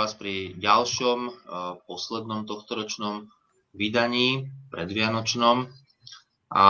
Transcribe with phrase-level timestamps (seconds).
[0.00, 1.44] vás pri ďalšom,
[1.84, 3.28] poslednom tohtoročnom
[3.76, 5.68] vydaní, predvianočnom.
[6.50, 6.66] A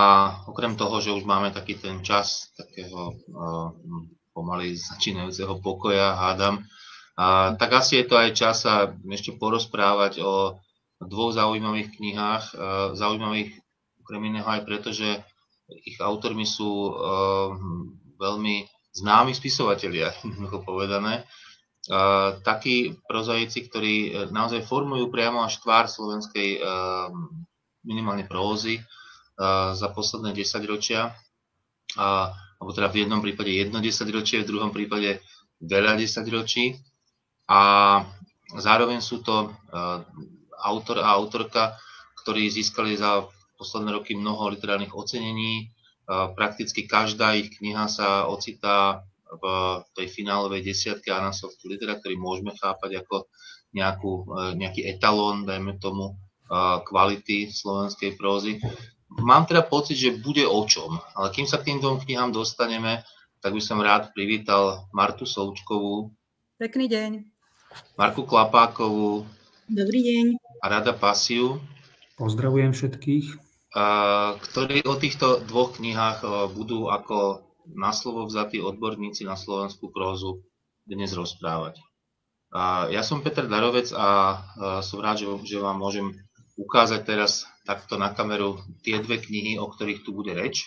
[0.50, 3.14] okrem toho, že už máme taký ten čas takého
[4.34, 6.66] pomaly začínajúceho pokoja, hádam,
[7.14, 10.58] a, tak asi je to aj čas sa ešte porozprávať o
[11.00, 12.44] dvoch zaujímavých knihách.
[12.98, 13.56] Zaujímavých
[14.04, 15.22] okrem iného aj preto, že
[15.86, 16.98] ich autormi sú
[18.18, 20.10] veľmi známi spisovatelia,
[20.50, 21.24] ako povedané.
[22.46, 27.10] Takí prozaici, ktorí e, naozaj formujú priamo až tvár slovenskej uh,
[27.82, 31.10] minimálne prózy uh, za posledné 10 ročia.
[31.98, 35.18] Alebo teda v jednom prípade jedno 10 ročie, v druhom prípade
[35.58, 36.78] veľa 10 ročí.
[37.50, 37.60] A
[38.54, 39.50] zároveň sú to
[40.62, 41.74] autor a autorka,
[42.22, 43.26] ktorí získali za
[43.58, 45.66] posledné roky mnoho literárnych ocenení,
[46.10, 49.06] Prakticky každá ich kniha sa ocitá
[49.38, 49.44] v
[49.94, 53.30] tej finálovej desiatke Anasoftu litera, ktorý môžeme chápať ako
[53.70, 56.18] nejakú, e, nejaký etalón, dajme tomu,
[56.82, 58.58] kvality slovenskej prózy.
[59.06, 63.06] Mám teda pocit, že bude o čom, ale kým sa k tým dvom knihám dostaneme,
[63.38, 66.10] tak by som rád privítal Martu Součkovú.
[66.58, 67.10] Pekný deň.
[67.94, 69.30] Marku Klapákovú.
[69.70, 70.24] Dobrý deň.
[70.58, 71.62] A Rada Pasiu.
[72.18, 73.50] Pozdravujem všetkých
[74.50, 80.42] ktorí o týchto dvoch knihách budú ako na slovo vzatí odborníci na slovenskú prózu
[80.86, 81.78] dnes rozprávať.
[82.90, 84.40] Ja som Peter Darovec a
[84.82, 86.18] som rád, že vám môžem
[86.58, 90.66] ukázať teraz takto na kameru tie dve knihy, o ktorých tu bude reč.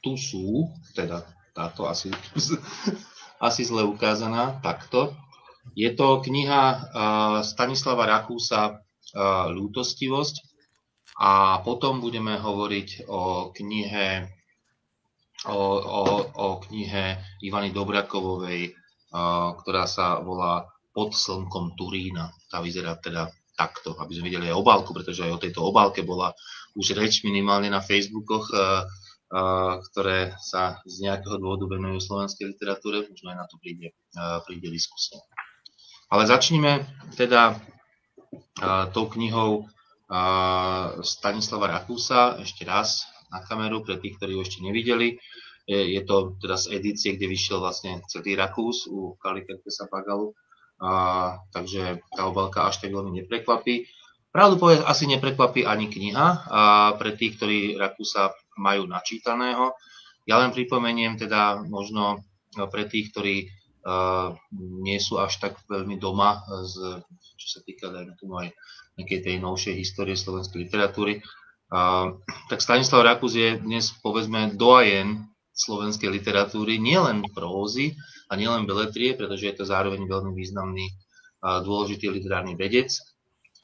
[0.00, 2.08] Tu sú, teda táto asi,
[3.46, 5.12] asi zle ukázaná, takto.
[5.76, 6.88] Je to kniha
[7.44, 8.80] Stanislava Rakúsa
[9.52, 10.48] Lútostivosť
[11.20, 14.24] a potom budeme hovoriť o knihe,
[15.48, 18.76] o, o, o knihe Ivany Dobrakovovej,
[19.64, 22.34] ktorá sa volá Pod slnkom Turína.
[22.50, 26.34] Tá vyzerá teda takto, aby sme videli aj obálku, pretože aj o tejto obálke bola
[26.74, 28.50] už reč minimálne na Facebookoch,
[29.90, 33.94] ktoré sa z nejakého dôvodu venujú slovenskej literatúre, možno aj na to príde,
[34.48, 35.22] príde diskusia.
[36.10, 36.82] Ale začneme
[37.14, 37.54] teda
[38.90, 39.70] tou knihou
[41.06, 45.16] Stanislava Rakúsa, ešte raz na kameru pre tých, ktorí ho ešte nevideli.
[45.70, 50.34] Je, to teda z edície, kde vyšiel vlastne celý Rakús u Kali Kerkesa Pagalu,
[50.82, 53.86] a, takže tá obalka až tak veľmi neprekvapí.
[54.34, 56.62] Pravdu povedať, asi neprekvapí ani kniha a
[56.98, 59.74] pre tých, ktorí Rakúsa majú načítaného.
[60.26, 62.22] Ja len pripomeniem teda možno
[62.70, 63.36] pre tých, ktorí
[63.86, 67.02] uh, nie sú až tak veľmi doma, z,
[67.38, 68.54] čo sa týka, dajme tomu aj
[68.98, 71.22] nejakej tej novšej histórie slovenskej literatúry.
[71.70, 72.10] A,
[72.50, 75.22] tak Stanislav Rakus je dnes povedzme doajen
[75.54, 77.94] slovenskej literatúry, nielen prózy
[78.26, 80.90] a nielen beletrie, pretože je to zároveň veľmi významný
[81.40, 82.92] a dôležitý literárny vedec,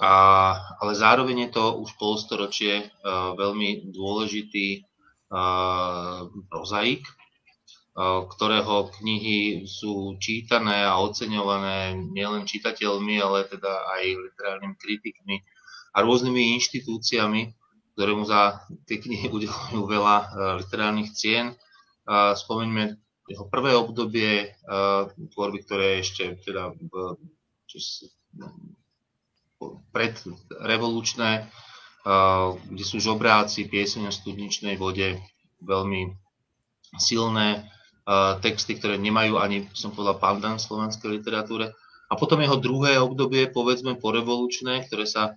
[0.00, 2.88] a, ale zároveň je to už polstoročie
[3.36, 4.86] veľmi dôležitý
[5.28, 7.04] a, prozaik,
[7.96, 15.40] ktorého knihy sú čítané a oceňované nielen čitateľmi, ale teda aj literárnymi kritikmi
[15.96, 17.56] a rôznymi inštitúciami,
[17.96, 20.26] ktoré mu za tie knihy udelujú veľa e,
[20.60, 21.56] literárnych cien.
[22.06, 24.48] Spomeňme jeho prvé obdobie e,
[25.32, 26.76] tvorby, ktoré ešte teda
[29.90, 31.42] predrevolučné, e,
[32.68, 35.16] kde sú žobráci, pieseň o studničnej vode,
[35.64, 36.12] veľmi
[37.00, 37.64] silné
[38.38, 41.74] texty, ktoré nemajú ani, som povedal, pandan v slovenskej literatúre.
[42.06, 45.34] A potom jeho druhé obdobie, povedzme, porevolučné, ktoré sa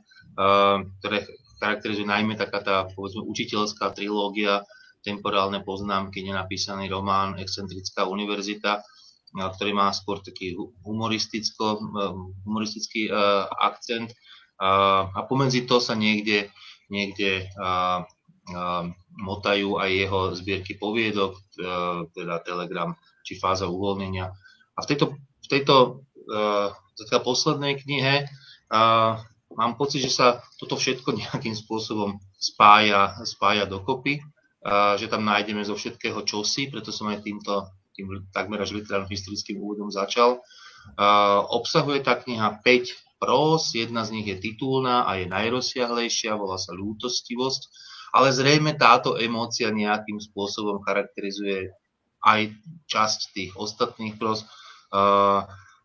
[1.02, 1.26] ktoré
[1.60, 4.64] charakterizuje najmä taká tá, povedzme, učiteľská trilógia,
[5.04, 8.84] temporálne poznámky, nenapísaný román, excentrická univerzita,
[9.32, 13.10] ktorý má skôr taký humoristický
[13.60, 14.12] akcent.
[14.60, 16.52] A pomedzi to sa niekde,
[16.92, 17.48] niekde
[19.20, 21.42] motajú aj jeho zbierky poviedok, e,
[22.16, 24.26] teda Telegram či fáza uvoľnenia.
[24.74, 25.76] A v tejto, v tejto
[26.32, 26.72] uh,
[27.20, 28.32] poslednej knihe
[29.54, 34.22] mám pocit, že sa toto všetko nejakým spôsobom spája, spája dokopy,
[35.00, 39.60] že tam nájdeme zo všetkého čosi, preto som aj týmto tým takmer až literárnym historickým
[39.60, 40.44] úvodom začal.
[41.52, 46.76] Obsahuje tá kniha 5 prós, jedna z nich je titulná a je najrozsiahlejšia, volá sa
[46.76, 47.72] Lútostivosť
[48.14, 51.70] ale zrejme táto emócia nejakým spôsobom charakterizuje
[52.26, 52.52] aj
[52.90, 54.44] časť tých ostatných pros,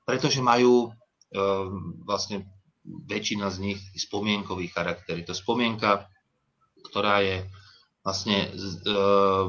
[0.08, 1.68] pretože majú uh,
[2.02, 2.48] vlastne
[2.84, 5.16] väčšina z nich spomienkový charakter.
[5.16, 6.08] Je to spomienka,
[6.92, 7.48] ktorá je
[8.04, 9.48] vlastne uh,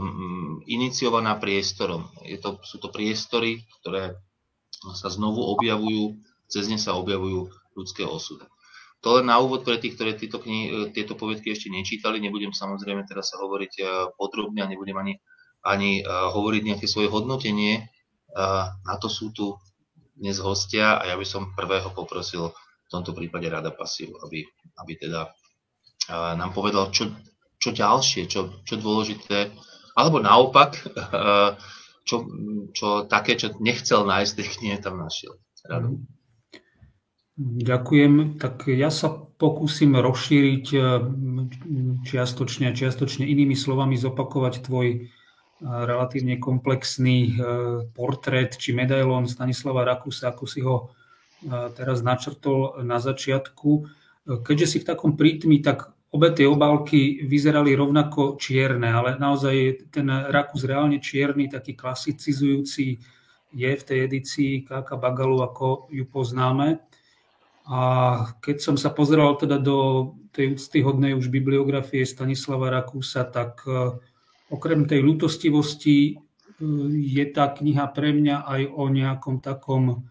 [0.64, 2.08] iniciovaná priestorom.
[2.24, 4.16] Je to, sú to priestory, ktoré
[4.96, 6.16] sa znovu objavujú
[6.46, 8.46] cez ne sa objavujú ľudské osudy.
[9.04, 12.18] To len na úvod pre tých, ktorí tieto, kni- tieto poviedky ešte nečítali.
[12.22, 13.82] Nebudem samozrejme teraz sa hovoriť
[14.18, 15.14] podrobne a nebudem ani,
[15.62, 17.86] ani hovoriť nejaké svoje hodnotenie.
[18.82, 19.58] Na to sú tu
[20.18, 22.50] dnes hostia a ja by som prvého poprosil
[22.86, 24.46] v tomto prípade Rada Pasiu, aby,
[24.82, 25.34] aby teda
[26.12, 27.10] nám povedal, čo,
[27.58, 29.50] čo ďalšie, čo, čo dôležité,
[29.98, 30.78] alebo naopak,
[32.08, 32.16] čo,
[32.78, 35.34] čo také, čo nechcel nájsť, tej knihe tam našiel.
[35.66, 36.06] Rado.
[37.36, 38.40] Ďakujem.
[38.40, 40.80] Tak ja sa pokúsim rozšíriť e,
[42.08, 44.98] čiastočne čiastočne inými slovami zopakovať tvoj e,
[45.60, 47.32] relatívne komplexný e,
[47.92, 50.96] portrét či medailón Stanislava Rakusa, ako si ho
[51.76, 53.88] teraz načrtol na začiatku.
[54.26, 60.08] Keďže si v takom prítmi, tak obe tie obálky vyzerali rovnako čierne, ale naozaj ten
[60.08, 63.04] Rakus reálne čierny, taký klasicizujúci
[63.56, 66.84] je v tej edícii Káka Bagalu, ako ju poznáme.
[67.66, 67.80] A
[68.44, 73.96] keď som sa pozeral teda do tej úctyhodnej už bibliografie Stanislava Rakúsa, tak e,
[74.52, 76.14] okrem tej ľutostivosti e,
[76.94, 80.06] je tá kniha pre mňa aj o nejakom takom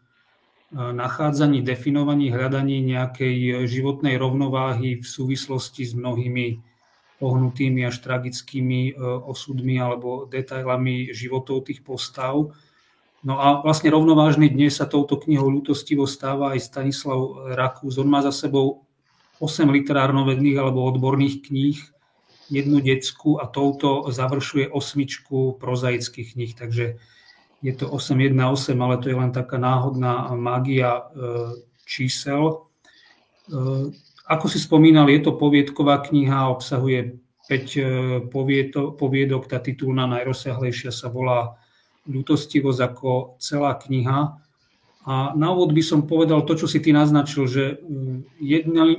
[0.72, 6.62] nachádzaní, definovaní, hľadaní nejakej životnej rovnováhy v súvislosti s mnohými
[7.20, 8.96] pohnutými až tragickými
[9.28, 12.50] osudmi alebo detailami životov tých postav.
[13.24, 17.96] No a vlastne rovnovážny dnes sa touto knihou ľutostivo stáva aj Stanislav Rakús.
[17.96, 18.84] On má za sebou
[19.40, 21.78] 8 literárnovedných alebo odborných kníh,
[22.52, 26.52] jednu detskú a touto završuje osmičku prozaických kníh.
[26.52, 27.00] Takže
[27.64, 31.02] je to 818, ale to je len taká náhodná mágia e,
[31.88, 32.44] čísel.
[32.52, 32.56] E,
[34.28, 37.16] ako si spomínal, je to poviedková kniha, obsahuje
[37.48, 37.84] 5 e,
[39.00, 41.56] poviedok, tá titulná najrozsiahlejšia sa volá
[42.04, 44.36] ľutostivosť ako celá kniha.
[45.08, 48.44] A na úvod by som povedal to, čo si ty naznačil, že mm,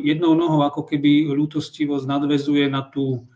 [0.01, 3.29] jednou, nohou ako keby ľútostivosť nadvezuje na tú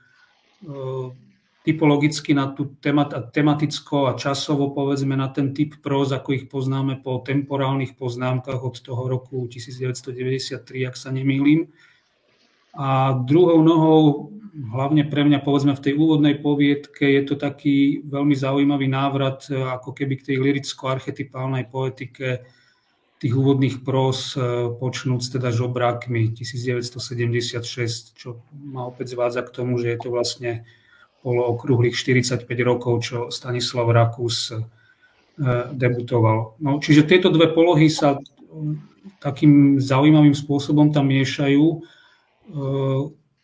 [1.70, 6.98] typologicky na tú temat, tematicko a časovo povedzme na ten typ próz, ako ich poznáme
[7.06, 11.70] po temporálnych poznámkach od toho roku 1993, ak sa nemýlim.
[12.74, 14.34] A druhou nohou
[14.74, 19.54] hlavne pre mňa, povedzme, v tej úvodnej poviedke je to taký veľmi zaujímavý návrat e,
[19.54, 22.50] ako keby k tej liricko-archetypálnej poetike
[23.20, 29.94] tých úvodných pros, e, počnúc teda žobrákmi 1976, čo ma opäť zvádza k tomu, že
[29.94, 30.66] je to vlastne
[31.20, 34.58] bolo okrúhlych 45 rokov, čo Stanislav Rakus e,
[35.76, 36.60] debutoval.
[36.64, 38.20] No, čiže tieto dve polohy sa
[39.20, 41.84] takým zaujímavým spôsobom tam miešajú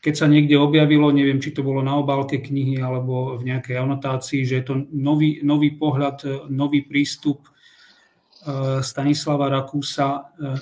[0.05, 4.45] keď sa niekde objavilo, neviem, či to bolo na obálke knihy alebo v nejakej anotácii,
[4.45, 7.49] že je to nový, nový pohľad, nový prístup e,
[8.85, 10.29] Stanislava Rakúsa.
[10.37, 10.61] E,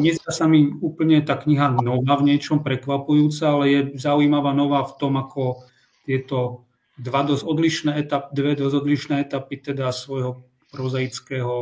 [0.00, 4.96] nezdá sa mi úplne tá kniha nová v niečom, prekvapujúca, ale je zaujímavá nová v
[4.96, 5.60] tom, ako
[6.10, 6.66] tieto
[6.98, 10.42] dva dosť odlišné etap, dve dosť odlišné etapy teda svojho
[10.74, 11.54] prozaického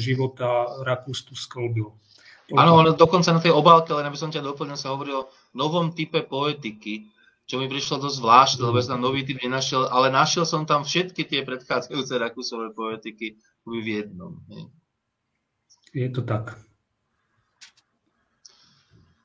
[0.00, 1.92] života Rakús tu sklbil.
[2.52, 5.92] Áno, ale dokonca na tej obálke, len aby som ťa doplnil, sa hovorilo o novom
[5.92, 7.08] type poetiky,
[7.48, 10.84] čo mi prišlo dosť zvláštne, lebo som tam nový typ nenašiel, ale našiel som tam
[10.84, 14.40] všetky tie predchádzajúce Rakusové poetiky v jednom.
[14.48, 14.68] Nie?
[15.92, 16.60] Je to tak.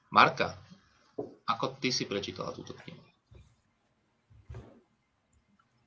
[0.08, 0.56] Marka,
[1.48, 3.07] ako ty si prečítala túto knihu?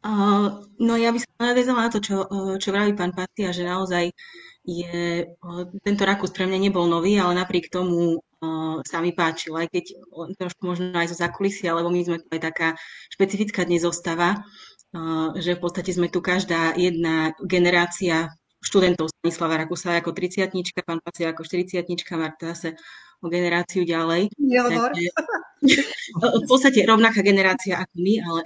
[0.00, 2.24] Uh, no ja by som nadvezovala na to, čo,
[2.56, 4.08] čo vraví pán Patia, že naozaj
[4.64, 5.28] je,
[5.84, 9.84] tento Rakus pre mňa nebol nový, ale napriek tomu uh, sa mi páčil, aj keď
[10.40, 12.68] trošku možno aj zo zakulisia, lebo my sme tu aj taká
[13.12, 19.96] špecifická dnes zostava, uh, že v podstate sme tu každá jedna generácia študentov Stanislava Rakusa
[20.00, 20.52] ako 30
[20.84, 21.80] pán Pasia ako 40
[22.20, 22.76] Marta zase
[23.20, 24.32] o generáciu ďalej.
[24.36, 25.06] Takže,
[26.44, 28.40] v podstate rovnaká generácia ako my, ale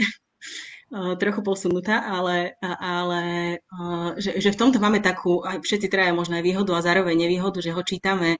[0.94, 3.22] trochu posunutá, ale, ale
[4.18, 7.58] že, že v tomto máme takú, aj všetci traja možno aj výhodu a zároveň nevýhodu,
[7.58, 8.38] že ho čítame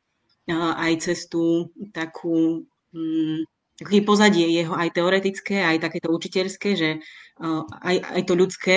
[0.53, 2.63] aj cez tú takú
[2.95, 3.39] um,
[4.07, 6.91] pozadie jeho aj teoretické, aj takéto učiteľské, že
[7.83, 8.75] aj, aj to ľudské,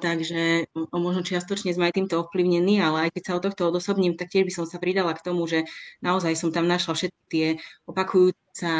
[0.00, 4.32] takže možno čiastočne sme aj týmto ovplyvnení, ale aj keď sa od tohto odosobním, tak
[4.32, 5.68] tiež by som sa pridala k tomu, že
[6.00, 7.48] naozaj som tam našla všetky tie
[7.84, 8.72] opakujúce,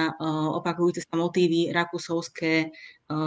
[0.56, 2.72] opakujúce sa motívy rakusovské,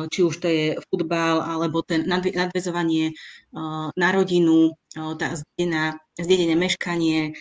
[0.09, 3.13] či už to je futbal, alebo ten nadvezovanie
[3.93, 5.37] na rodinu, tá
[6.17, 7.37] zdedené meškanie,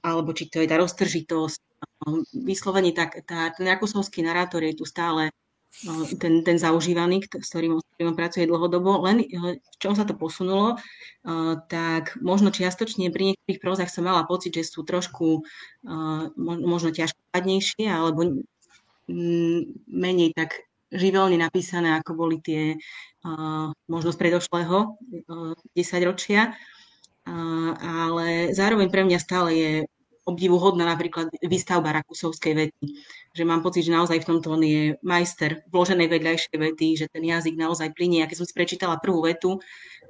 [0.00, 1.60] alebo či to je tá roztržitosť.
[2.32, 5.28] Vyslovene tak, tá, ten rakusovský narátor je tu stále
[6.20, 9.02] ten, ten zaužívaný, s ktorým, s ktorým pracuje dlhodobo.
[9.04, 9.26] Len
[9.58, 10.78] v čom sa to posunulo,
[11.66, 15.42] tak možno čiastočne pri niektorých prózach som mala pocit, že sú trošku
[16.38, 18.44] možno ťažkopadnejšie alebo
[19.90, 20.64] menej tak
[20.94, 22.78] živelne napísané, ako boli tie
[23.90, 24.96] možno z predošlého
[25.74, 26.54] desaťročia.
[27.80, 29.72] Ale zároveň pre mňa stále je
[30.24, 32.86] obdivuhodná napríklad výstavba Rakusovskej vety.
[33.36, 37.24] Že mám pocit, že naozaj v tomto on je majster vloženej vedľajšej vety, že ten
[37.28, 38.24] jazyk naozaj plinie.
[38.24, 39.60] A keď som si prečítala prvú vetu,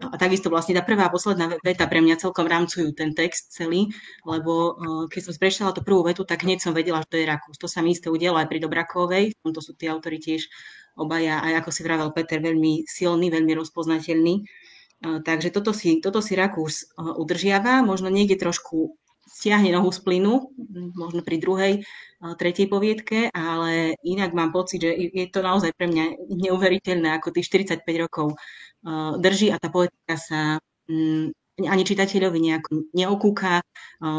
[0.02, 3.94] a takisto vlastne tá prvá a posledná veta pre mňa celkom rámcujú ten text celý,
[4.26, 4.74] lebo
[5.06, 7.58] keď som si prečítala tú prvú vetu, tak hneď som vedela, že to je Rakus.
[7.62, 10.50] To sa mi isté udialo aj pri Dobrakovej, v tomto sú tí autori tiež
[10.98, 14.46] obaja, aj ako si vravel Peter, veľmi silný, veľmi rozpoznateľný.
[15.04, 18.98] Takže toto si, toto si Rakús udržiava, možno niekde trošku
[19.34, 20.54] stiahne nohu z plynu,
[20.94, 21.72] možno pri druhej,
[22.38, 27.50] tretej poviedke, ale inak mám pocit, že je to naozaj pre mňa neuveriteľné, ako tých
[27.50, 28.38] 45 rokov
[29.18, 31.34] drží a tá poetika sa mm,
[31.66, 33.62] ani čitateľovi nejako neokúka,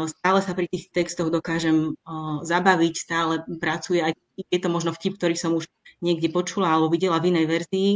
[0.08, 1.92] stále sa pri tých textoch dokážem
[2.44, 5.68] zabaviť, stále pracuje, aj je to možno vtip, ktorý som už
[6.00, 7.90] niekde počula alebo videla v inej verzii,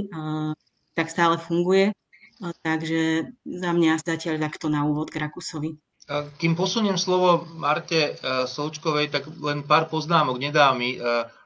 [0.92, 1.96] tak stále funguje.
[2.40, 5.76] Takže za mňa zatiaľ takto na úvod k Rakusovi.
[6.10, 10.98] Kým posuniem slovo Marte e, Součkovej, tak len pár poznámok nedá mi.
[10.98, 11.00] E,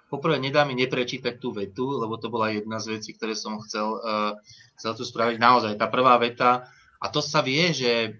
[0.08, 4.00] poprvé nedá mi neprečítať tú vetu, lebo to bola jedna z vecí, ktoré som chcel,
[4.00, 4.40] e,
[4.80, 5.36] chcel tu spraviť.
[5.36, 6.64] Naozaj, tá prvá veta,
[6.96, 8.16] a to sa vie, že,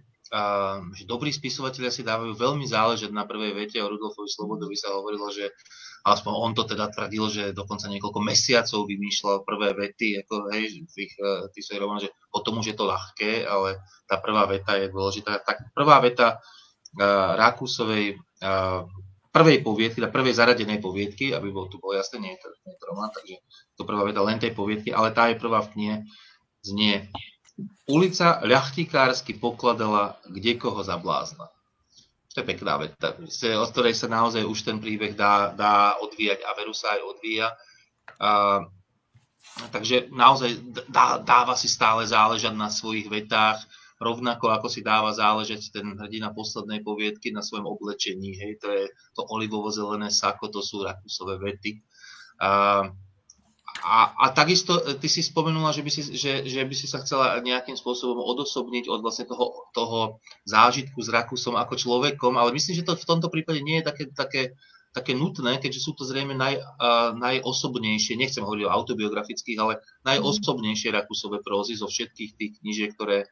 [0.92, 3.80] že dobrí spisovatelia si dávajú veľmi záležať na prvej vete.
[3.80, 5.48] O Rudolfovi Slobodovi sa hovorilo, že
[6.04, 11.16] aspoň on to teda tvrdil, že dokonca niekoľko mesiacov vymýšľal prvé vety, ako, hej, tých,
[11.16, 15.40] eh, tých že potom už je to ľahké, ale tá prvá veta je dôležitá.
[15.40, 18.84] Tak prvá veta uh, Rákusovej uh,
[19.32, 22.76] prvej poviedky, teda prvej zaradenej poviedky, aby bol tu bolo jasné, nie je to, nie
[22.76, 23.34] je to román, takže
[23.74, 25.96] to prvá veta len tej poviedky, ale tá je prvá v knihe,
[26.60, 27.08] znie
[27.86, 31.46] Ulica ľachtikársky pokladala kde koho za blázna.
[32.34, 33.14] To je pekná veta,
[33.62, 37.48] od ktorej sa naozaj už ten príbeh dá, dá odvíjať a veru sa aj odvíja.
[38.18, 38.58] A,
[39.70, 40.58] takže naozaj
[40.90, 43.62] dá, dáva si stále záležať na svojich vetách,
[44.02, 48.34] rovnako ako si dáva záležať ten hrdina poslednej poviedky na svojom oblečení.
[48.34, 51.86] Hej, to je to olivovo-zelené sako, to sú rakusové vety.
[52.42, 52.82] A,
[53.84, 57.04] a, a takisto e, ty si spomenula, že by si, že, že by si sa
[57.04, 62.80] chcela nejakým spôsobom odosobniť od vlastne toho, toho zážitku s Rakusom ako človekom, ale myslím,
[62.80, 64.42] že to v tomto prípade nie je také, také,
[64.96, 70.88] také nutné, keďže sú to zrejme naj, uh, najosobnejšie, nechcem hovoriť o autobiografických, ale najosobnejšie
[70.88, 73.28] Rakusové prózy zo všetkých tých knížiek, ktoré,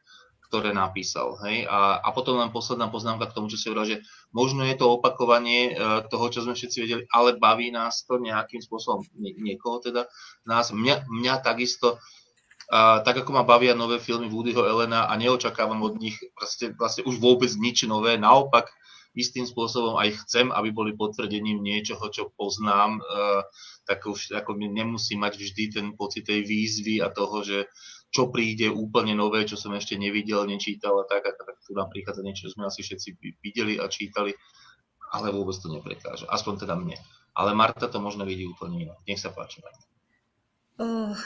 [0.53, 1.33] ktoré napísal.
[1.41, 1.65] Hej?
[1.65, 4.85] A, a potom len posledná poznámka k tomu, čo si hovoril, že možno je to
[4.85, 9.81] opakovanie uh, toho, čo sme všetci vedeli, ale baví nás to nejakým spôsobom, nie, niekoho
[9.81, 10.05] teda,
[10.45, 15.81] nás, mňa, mňa takisto, uh, tak ako ma bavia nové filmy Woodyho Elena a neočakávam
[15.81, 18.69] od nich vlastne, vlastne už vôbec nič nové, naopak
[19.17, 23.41] istým spôsobom aj chcem, aby boli potvrdením niečoho, čo poznám, uh,
[23.89, 27.65] tak už ako nemusím mať vždy ten pocit tej výzvy a toho, že
[28.13, 31.89] čo príde úplne nové, čo som ešte nevidel, nečítal a tak, a tak tu nám
[31.89, 33.09] prichádza niečo, čo sme asi všetci
[33.41, 34.37] videli a čítali,
[35.09, 36.93] ale vôbec to neprekáže, aspoň teda mne.
[37.33, 39.01] Ale Marta to možno vidí úplne inak.
[39.09, 39.65] Nech sa páči.
[40.77, 41.17] Uh,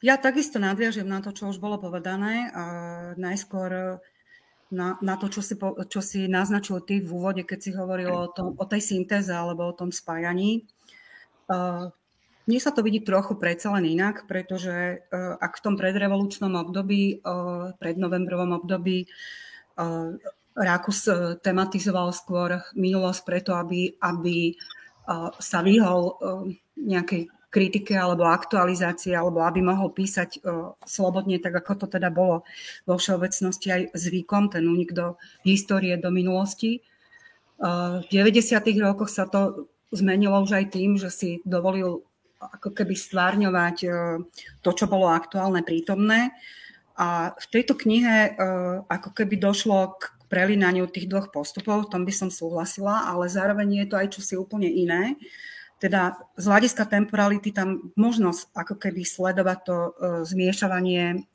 [0.00, 2.48] ja takisto nadviažem na to, čo už bolo povedané.
[2.48, 4.00] Uh, najskôr
[4.72, 8.08] na, na to, čo si, po, čo si naznačil ty v úvode, keď si hovoril
[8.08, 10.64] o, tom, o tej syntéze alebo o tom spájaní.
[11.52, 11.92] Uh,
[12.46, 17.22] mne sa to vidí trochu predsa len inak, pretože uh, ak v tom predrevolučnom období,
[17.22, 20.18] uh, prednovembrovom období uh,
[20.52, 21.08] Rákus
[21.40, 24.52] tematizoval skôr minulosť preto, aby, aby
[25.40, 26.12] sa vyhol
[26.76, 30.44] nejakej kritike alebo aktualizácie, alebo aby mohol písať
[30.84, 32.44] slobodne, tak ako to teda bolo
[32.84, 36.84] vo všeobecnosti aj zvykom, ten únik do histórie, do minulosti.
[37.56, 38.52] v 90.
[38.76, 42.04] rokoch sa to zmenilo už aj tým, že si dovolil
[42.50, 43.88] ako keby stvárňovať e,
[44.60, 46.34] to, čo bolo aktuálne, prítomné.
[46.98, 48.30] A v tejto knihe e,
[48.90, 53.84] ako keby došlo k prelinaniu tých dvoch postupov, v tom by som súhlasila, ale zároveň
[53.84, 55.14] je to aj čosi úplne iné.
[55.82, 59.90] Teda z hľadiska temporality tam možnosť ako keby sledovať to e,
[60.26, 61.26] zmiešavanie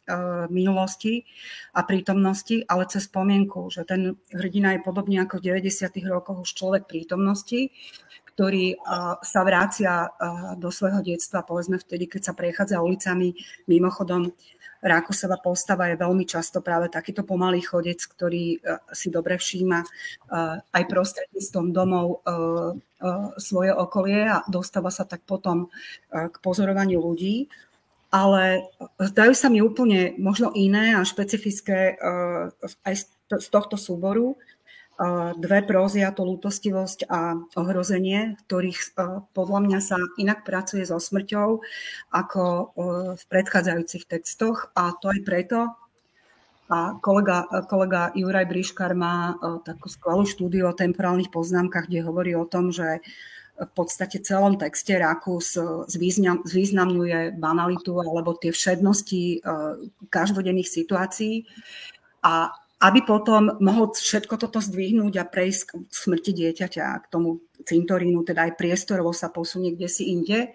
[0.48, 1.28] minulosti
[1.76, 5.84] a prítomnosti, ale cez spomienku, že ten hrdina je podobne ako v 90.
[6.08, 7.76] rokoch už človek prítomnosti,
[8.38, 8.78] ktorý
[9.26, 10.06] sa vrácia
[10.62, 13.34] do svojho detstva, povedzme vtedy, keď sa prechádza ulicami.
[13.66, 14.30] Mimochodom,
[14.78, 18.62] Rákusová postava je veľmi často práve takýto pomalý chodec, ktorý
[18.94, 19.82] si dobre všíma
[20.70, 22.22] aj prostredníctvom domov
[23.42, 25.74] svoje okolie a dostáva sa tak potom
[26.14, 27.50] k pozorovaniu ľudí.
[28.14, 28.70] Ale
[29.02, 31.98] zdajú sa mi úplne možno iné a špecifické
[32.86, 32.94] aj
[33.34, 34.38] z tohto súboru
[35.38, 38.98] dve prózy, a to lútostivosť a ohrozenie, ktorých
[39.38, 41.62] podľa mňa sa inak pracuje so smrťou
[42.10, 42.44] ako
[43.14, 45.60] v predchádzajúcich textoch a to aj preto,
[46.68, 52.44] a kolega, kolega Juraj Briškar má takú skvelú štúdiu o temporálnych poznámkach, kde hovorí o
[52.44, 53.00] tom, že
[53.56, 55.56] v podstate celom texte Rakus
[55.88, 59.40] zvýznam, zvýznamňuje banalitu alebo tie všednosti
[60.12, 61.48] každodenných situácií.
[62.28, 68.22] A aby potom mohol všetko toto zdvihnúť a prejsť k smrti dieťaťa, k tomu cintorínu,
[68.22, 70.54] teda aj priestorovo sa posunie kde si inde.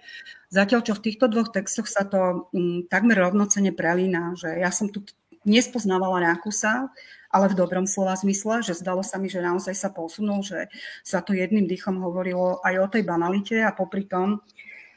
[0.55, 4.71] Zatiaľ, čo v týchto dvoch textoch sa to m, mm, takmer rovnocene prelína, že ja
[4.71, 5.03] som tu
[5.43, 6.95] nespoznávala Rákusa,
[7.33, 10.71] ale v dobrom slova zmysle, že zdalo sa mi, že naozaj sa posunul, že
[11.03, 14.45] sa to jedným dýchom hovorilo aj o tej banalite a popri tom,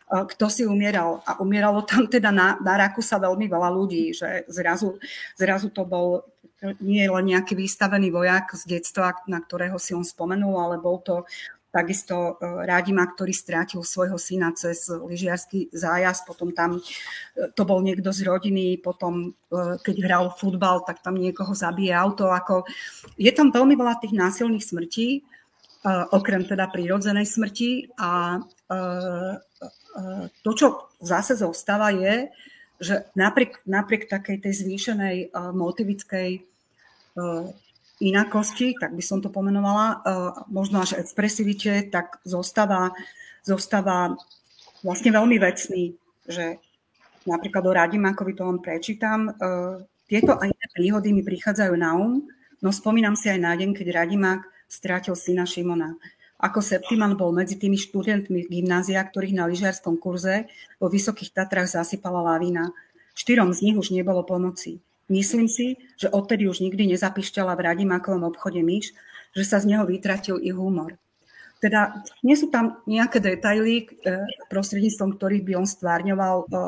[0.05, 1.25] kto si umieral.
[1.25, 5.01] A umieralo tam teda na, na Rakusa veľmi veľa ľudí, že zrazu,
[5.33, 6.21] zrazu to bol
[6.81, 11.27] nie len nejaký vystavený vojak z detstva, na ktorého si on spomenul, ale bol to
[11.75, 17.83] takisto e, Rádima, ktorý strátil svojho syna cez lyžiarsky zájazd, potom tam e, to bol
[17.83, 22.31] niekto z rodiny, potom e, keď hral futbal, tak tam niekoho zabije auto.
[22.31, 22.63] Ako,
[23.19, 25.07] je tam veľmi veľa tých násilných smrtí,
[25.85, 28.41] okrem teda prírodzenej smrti a
[30.41, 32.25] to, čo zase zostáva je,
[32.81, 36.41] že napriek, napriek takej tej zvýšenej motivickej
[37.99, 42.91] inakosti, tak by som to pomenovala, uh, možno až expresivite, tak zostáva,
[43.47, 44.19] zostáva
[44.83, 45.95] vlastne veľmi vecný,
[46.27, 46.59] že
[47.23, 49.31] napríklad o Radimákovi to len prečítam.
[49.39, 52.21] Uh, tieto a iné príhody mi prichádzajú na um,
[52.59, 55.95] no spomínam si aj na deň, keď Radimák strátil syna Šimona.
[56.35, 60.51] Ako Septiman bol medzi tými študentmi gymnázia, ktorých na lyžiarskom kurze
[60.83, 62.75] vo Vysokých Tatrách zasypala lavína.
[63.15, 64.83] Štyrom z nich už nebolo pomoci.
[65.05, 68.97] Myslím si, že odtedy už nikdy nezapišťala v Radimakovom obchode myš,
[69.37, 70.97] že sa z neho vytratil i humor.
[71.61, 76.59] Teda nie sú tam nejaké detaily, e, prostredníctvom ktorých by on stvárňoval e, e,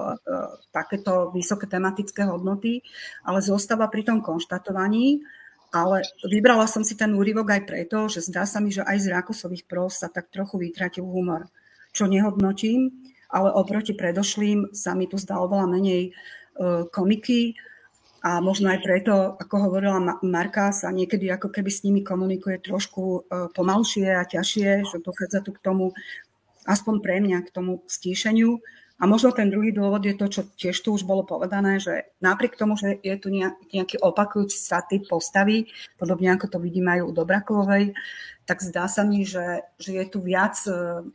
[0.71, 2.81] takéto vysoké tematické hodnoty,
[3.21, 5.21] ale zostáva pri tom konštatovaní,
[5.75, 9.07] ale vybrala som si ten úryvok aj preto, že zdá sa mi, že aj z
[9.11, 11.51] Rákosových pros sa tak trochu vytratil humor,
[11.91, 12.89] čo nehodnotím,
[13.27, 16.15] ale oproti predošlým sa mi tu zdalo veľa menej
[16.89, 17.53] komiky
[18.25, 23.01] a možno aj preto, ako hovorila Marka, sa niekedy ako keby s nimi komunikuje trošku
[23.03, 23.19] e,
[23.53, 25.93] pomalšie a ťažšie, že dochádza tu k tomu,
[26.65, 28.57] aspoň pre mňa, k tomu stíšeniu.
[28.97, 32.57] A možno ten druhý dôvod je to, čo tiež tu už bolo povedané, že napriek
[32.57, 35.69] tomu, že je tu nejaký opakujúci sa typ postavy,
[36.01, 37.93] podobne ako to vidíme aj u Dobrakovej,
[38.49, 41.05] tak zdá sa mi, že, že je tu viac e,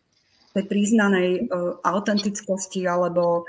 [0.54, 1.40] tej príznanej e,
[1.82, 3.42] autentickosti alebo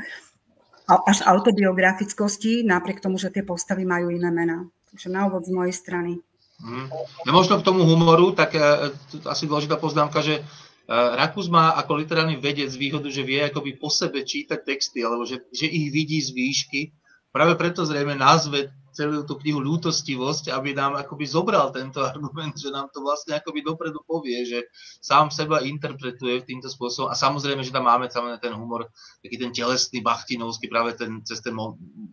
[0.88, 4.68] až autobiografickosti, napriek tomu, že tie postavy majú iné mená.
[4.92, 6.20] Takže na úvod z mojej strany.
[6.64, 6.88] Hmm.
[7.28, 8.94] Ja možno k tomu humoru, tak uh,
[9.28, 10.44] asi dôležitá poznámka, že
[10.88, 15.40] Rakus má ako literálny vedec výhodu, že vie akoby po sebe čítať texty, alebo že,
[15.56, 16.92] že ich vidí z výšky.
[17.32, 22.70] Práve preto zrejme názve celú tú knihu ľútostivosť, aby nám akoby zobral tento argument, že
[22.70, 24.70] nám to vlastne akoby dopredu povie, že
[25.02, 28.88] sám seba interpretuje týmto spôsobom a samozrejme, že tam máme samozrejme ten humor,
[29.26, 31.58] taký ten telesný, bachtinovský, práve ten, cez ten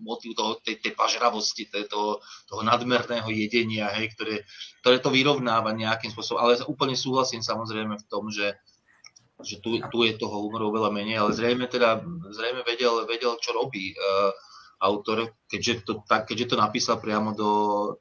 [0.00, 4.42] motiv toho, tej, tej pažravosti, tej, toho, toho nadmerného jedenia, hej, ktoré,
[4.80, 6.40] ktoré to vyrovnáva nejakým spôsobom.
[6.40, 8.56] Ale úplne súhlasím samozrejme v tom, že
[9.40, 13.56] že tu, tu je toho humoru veľa menej, ale zrejme teda, zrejme vedel, vedel čo
[13.56, 13.96] robí.
[13.96, 14.36] Uh,
[14.80, 17.50] autor, keďže to, tak, keďže to napísal priamo do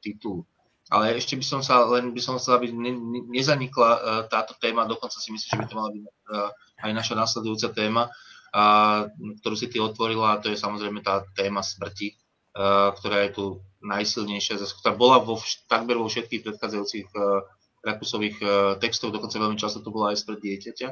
[0.00, 0.48] titulu.
[0.90, 4.58] Ale ešte by som sa, len by som chcel, aby ne, ne, nezanikla uh, táto
[4.58, 6.50] téma, dokonca si myslím, že by to mala byť uh,
[6.82, 9.06] aj naša následujúca téma, uh,
[9.38, 12.18] ktorú si ty otvorila, a to je samozrejme tá téma smrti,
[12.58, 13.44] uh, ktorá je tu
[13.86, 15.38] najsilnejšia, ktorá bola vo,
[15.70, 17.46] takmer vo všetkých predchádzajúcich uh,
[17.80, 18.50] Rakusových uh,
[18.82, 20.88] textov, dokonca veľmi často to bola aj smrť dieťaťa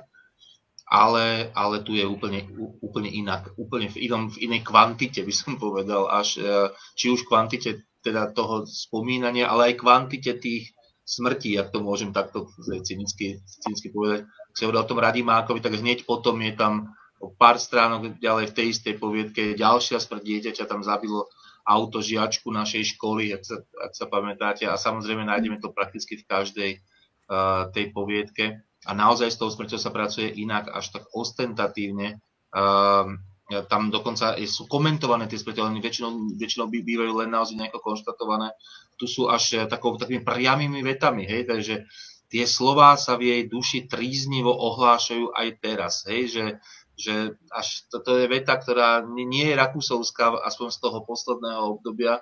[0.88, 2.48] ale, ale tu je úplne,
[2.80, 7.28] úplne inak, úplne v, inom, v inej kvantite by som povedal, až e, či už
[7.28, 10.72] kvantite teda toho spomínania, ale aj kvantite tých
[11.04, 12.48] smrtí, ak to môžem takto
[12.84, 14.28] cynicky, cynicky povedať.
[14.56, 18.56] Sa hovorí o tom Radimákovi, tak hneď potom je tam o pár stránok ďalej v
[18.56, 21.28] tej istej poviedke ďalšia smrť dieťaťa, tam zabilo
[21.68, 26.24] auto žiačku našej školy, ak sa, ak sa pamätáte, a samozrejme nájdeme to prakticky v
[26.24, 32.22] každej uh, tej poviedke a naozaj s tou smrťou sa pracuje inak, až tak ostentatívne.
[32.54, 38.52] Um, tam dokonca sú komentované tie smrti, ale väčšinou, väčšinou bývajú len naozaj nejako konštatované.
[39.00, 41.88] Tu sú až takou, takými priamými vetami, hej, takže
[42.28, 46.44] tie slova sa v jej duši tríznivo ohlášajú aj teraz, hej, že,
[46.92, 47.14] že
[47.48, 52.20] až toto je veta, ktorá nie je rakúsovská, aspoň z toho posledného obdobia,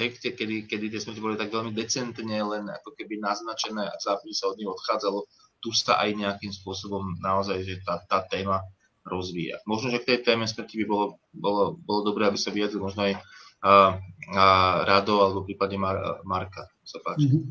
[0.00, 4.40] hej, kedy, kedy tie smrti boli tak veľmi decentne len ako keby naznačené a zápis
[4.40, 5.28] sa od nich odchádzalo,
[5.60, 8.64] tu sa aj nejakým spôsobom naozaj, že tá, tá téma
[9.04, 9.60] rozvíja.
[9.68, 13.04] Možno, že k tej téme smrti by bolo, bolo, bolo dobré, aby sa vyjadril možno
[13.04, 13.14] aj
[13.62, 14.00] a,
[14.34, 14.44] a
[14.82, 16.66] Rado alebo prípadne Mar, Marka.
[16.82, 17.30] Sa páči.
[17.30, 17.42] Mm-hmm.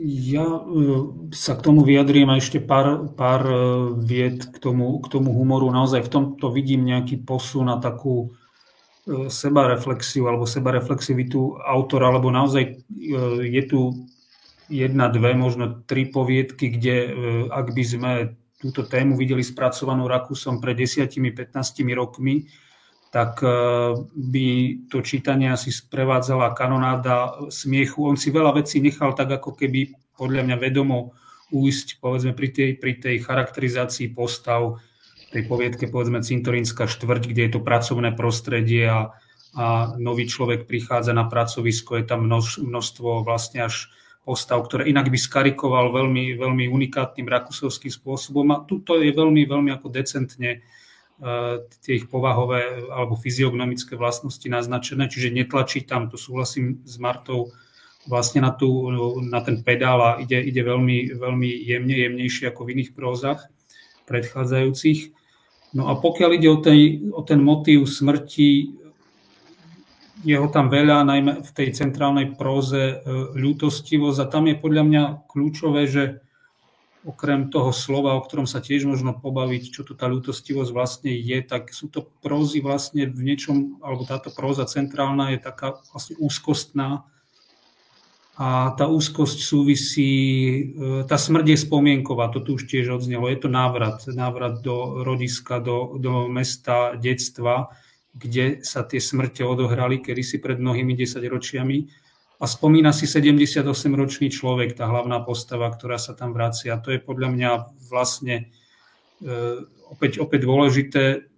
[0.00, 0.88] Ja e,
[1.36, 3.64] sa k tomu vyjadrím a ešte pár, pár e,
[4.00, 5.68] vied k tomu, k tomu humoru.
[5.68, 8.32] Naozaj v tomto vidím nejaký posun na takú
[9.28, 12.78] sebareflexiu alebo sebareflexivitu autora, lebo naozaj
[13.42, 14.06] je tu
[14.70, 16.96] jedna, dve, možno tri poviedky, kde
[17.50, 18.12] ak by sme
[18.60, 21.56] túto tému videli spracovanú Rakusom pred 10-15
[21.96, 22.44] rokmi,
[23.10, 23.50] tak e,
[24.14, 24.48] by
[24.86, 28.06] to čítanie asi sprevádzala kanonáda smiechu.
[28.06, 31.16] On si veľa vecí nechal tak ako keby podľa mňa vedomo
[31.50, 34.78] újsť povedzme pri tej, pri tej charakterizácii postav
[35.30, 39.14] tej poviedke povedzme Cintorínska štvrť, kde je to pracovné prostredie a,
[39.54, 43.94] a nový človek prichádza na pracovisko, je tam množ, množstvo vlastne až
[44.26, 49.70] postav, ktoré inak by skarikoval veľmi, veľmi unikátnym rakusovským spôsobom a tuto je veľmi, veľmi
[49.74, 50.60] ako decentne
[51.84, 57.52] tie ich povahové alebo fyziognomické vlastnosti naznačené, čiže netlačí tam, to súhlasím s Martou,
[58.08, 58.88] vlastne na, tú,
[59.20, 63.52] na ten pedál a ide, ide veľmi, veľmi jemne, jemnejšie ako v iných prózach
[64.08, 65.19] predchádzajúcich.
[65.70, 68.74] No a pokiaľ ide o, tej, o ten motív smrti,
[70.20, 72.94] jeho tam veľa, najmä v tej centrálnej próze e,
[73.38, 76.04] ľútostivosť a tam je podľa mňa kľúčové, že
[77.00, 81.38] okrem toho slova, o ktorom sa tiež možno pobaviť, čo to tá ľútostivosť vlastne je,
[81.40, 87.08] tak sú to prózy vlastne v niečom, alebo táto próza centrálna je taká vlastne úzkostná
[88.40, 90.12] a tá úzkosť súvisí,
[90.72, 95.04] e, tá smrť je spomienková, to tu už tiež odznelo, je to návrat, návrat do
[95.04, 97.68] rodiska, do, do mesta detstva,
[98.16, 101.78] kde sa tie smrte odohrali kedysi pred mnohými desaťročiami
[102.40, 106.80] a spomína si 78-ročný človek, tá hlavná postava, ktorá sa tam vracia.
[106.80, 107.50] To je podľa mňa
[107.92, 108.48] vlastne
[109.20, 111.28] e, opäť, opäť dôležité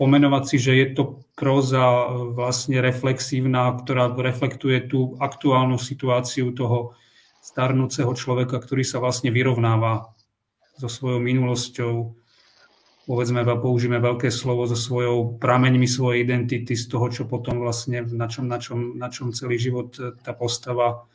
[0.00, 6.98] pomenovať si, že je to próza vlastne reflexívna, ktorá reflektuje tú aktuálnu situáciu toho
[7.38, 10.10] starnúceho človeka, ktorý sa vlastne vyrovnáva
[10.74, 11.94] so svojou minulosťou,
[13.06, 18.26] povedzme, použijeme veľké slovo so svojou prameňmi svojej identity, z toho, čo potom vlastne, na
[18.26, 21.06] čom, na čom, na čom celý život e, tá postava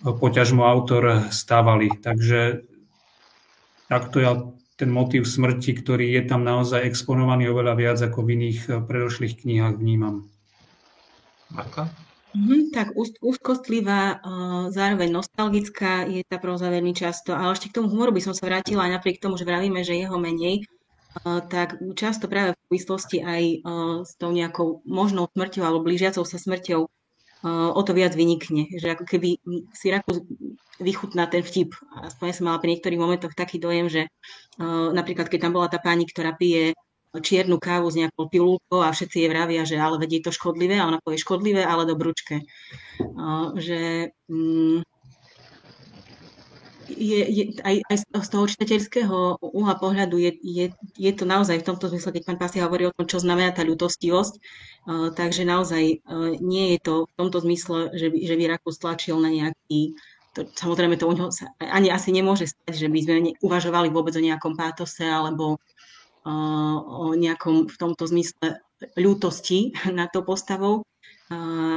[0.00, 1.90] e, poťažmo autor stávali.
[1.90, 2.64] Takže
[3.90, 4.38] takto ja
[4.74, 9.46] ten motív smrti, ktorý je tam naozaj exponovaný oveľa viac ako v iných e, predošlých
[9.46, 10.26] knihách vnímam.
[11.54, 11.90] Marka?
[12.34, 14.18] Mm, tak úst, úzkostlivá,
[14.74, 17.30] zároveň nostalgická je tá próza veľmi často.
[17.30, 20.18] Ale ešte k tomu humoru by som sa vrátila napriek tomu, že vravíme, že jeho
[20.18, 20.66] menej
[21.22, 23.42] tak často práve v súvislosti aj
[24.02, 26.90] s tou nejakou možnou smrťou alebo blížiacou sa smrťou
[27.44, 28.72] o to viac vynikne.
[28.72, 29.28] Že ako keby
[29.76, 30.24] si Rakus
[30.80, 31.76] vychutná ten vtip.
[32.02, 34.02] Aspoň ja som mala pri niektorých momentoch taký dojem, že
[34.90, 36.72] napríklad keď tam bola tá pani, ktorá pije
[37.14, 40.88] čiernu kávu s nejakou pilulkou a všetci jej vravia, že ale vedie to škodlivé a
[40.90, 41.94] ona povie škodlivé, ale do.
[43.54, 44.82] Že mm,
[46.88, 50.66] je, je, aj, aj z toho čitateľského uhla pohľadu je, je,
[50.96, 53.64] je to naozaj v tomto zmysle, keď pán Pasi hovorí o tom, čo znamená tá
[53.64, 58.42] ľutostivosť, uh, takže naozaj uh, nie je to v tomto zmysle, že by, že by
[58.50, 59.96] Rakus tlačil na nejaký,
[60.34, 63.88] to, samozrejme to u neho sa ani asi nemôže stať, že by sme ne, uvažovali
[63.88, 65.56] vôbec o nejakom pátose alebo
[66.26, 68.58] uh, o nejakom v tomto zmysle
[68.92, 70.84] ľútosti nad tou postavou,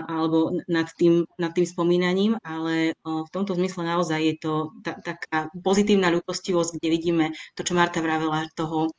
[0.08, 5.48] alebo nad tým, nad tým spomínaním, ale v tomto zmysle naozaj je to ta, taká
[5.64, 8.92] pozitívna ľutostivosť, kde vidíme to, čo Marta vravela, toho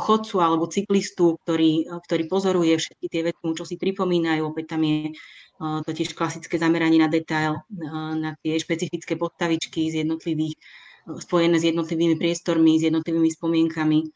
[0.00, 4.42] chodcu alebo cyklistu, ktorý, ktorý pozoruje všetky tie veci, čo si pripomínajú.
[4.48, 5.12] Opäť tam je
[5.60, 7.60] totiž klasické zameranie na detail,
[8.16, 10.56] na tie špecifické postavičky z jednotlivých,
[11.20, 14.08] spojené s jednotlivými priestormi, s jednotlivými spomienkami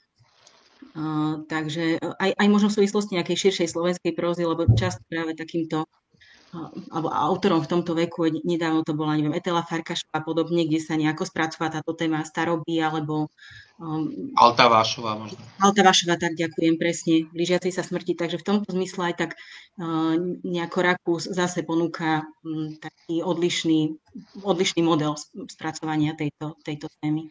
[1.48, 5.84] takže e, aj, aj možno v súvislosti nejakej širšej slovenskej prózy, lebo často práve takýmto
[6.88, 10.94] alebo autorom v tomto veku, nedávno to bola, neviem, Etela Farkašová a podobne, kde sa
[10.96, 13.28] nejako spracová táto téma staroby, alebo...
[13.76, 15.36] Um, Alta Vášová možno.
[15.60, 18.16] Alta Vášová, tak ďakujem presne, blížiacej sa smrti.
[18.16, 24.00] Takže v tomto zmysle aj tak uh, nejako Rakus zase ponúka um, taký odlišný,
[24.40, 25.18] odlišný model
[25.50, 27.28] spracovania tejto, tejto témy.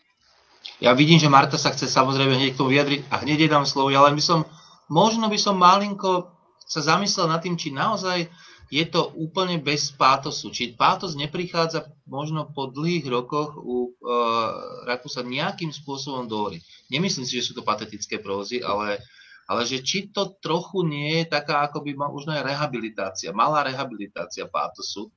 [0.83, 3.63] Ja vidím, že Marta sa chce samozrejme hneď k tomu vyjadriť a hneď jej dám
[3.63, 4.43] slovo, ale by som,
[4.91, 8.27] možno by som malinko sa zamyslel nad tým, či naozaj
[8.73, 10.49] je to úplne bez pátosu.
[10.49, 16.49] Či pátos neprichádza možno po dlhých rokoch u uh, Rakusa nejakým spôsobom do.
[16.89, 18.99] Nemyslím si, že sú to patetické prózy, ale,
[19.45, 25.13] ale že či to trochu nie je taká akoby možno aj rehabilitácia, malá rehabilitácia pátosu,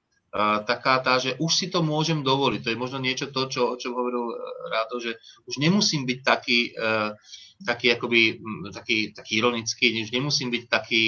[0.65, 2.61] taká tá, že už si to môžem dovoliť.
[2.65, 4.37] To je možno niečo to, čo, o čom hovoril
[4.69, 5.17] Rádo, že
[5.49, 7.17] už nemusím byť taký, uh,
[7.65, 11.03] taký, akoby, taký, taký ironický, už nemusím byť taký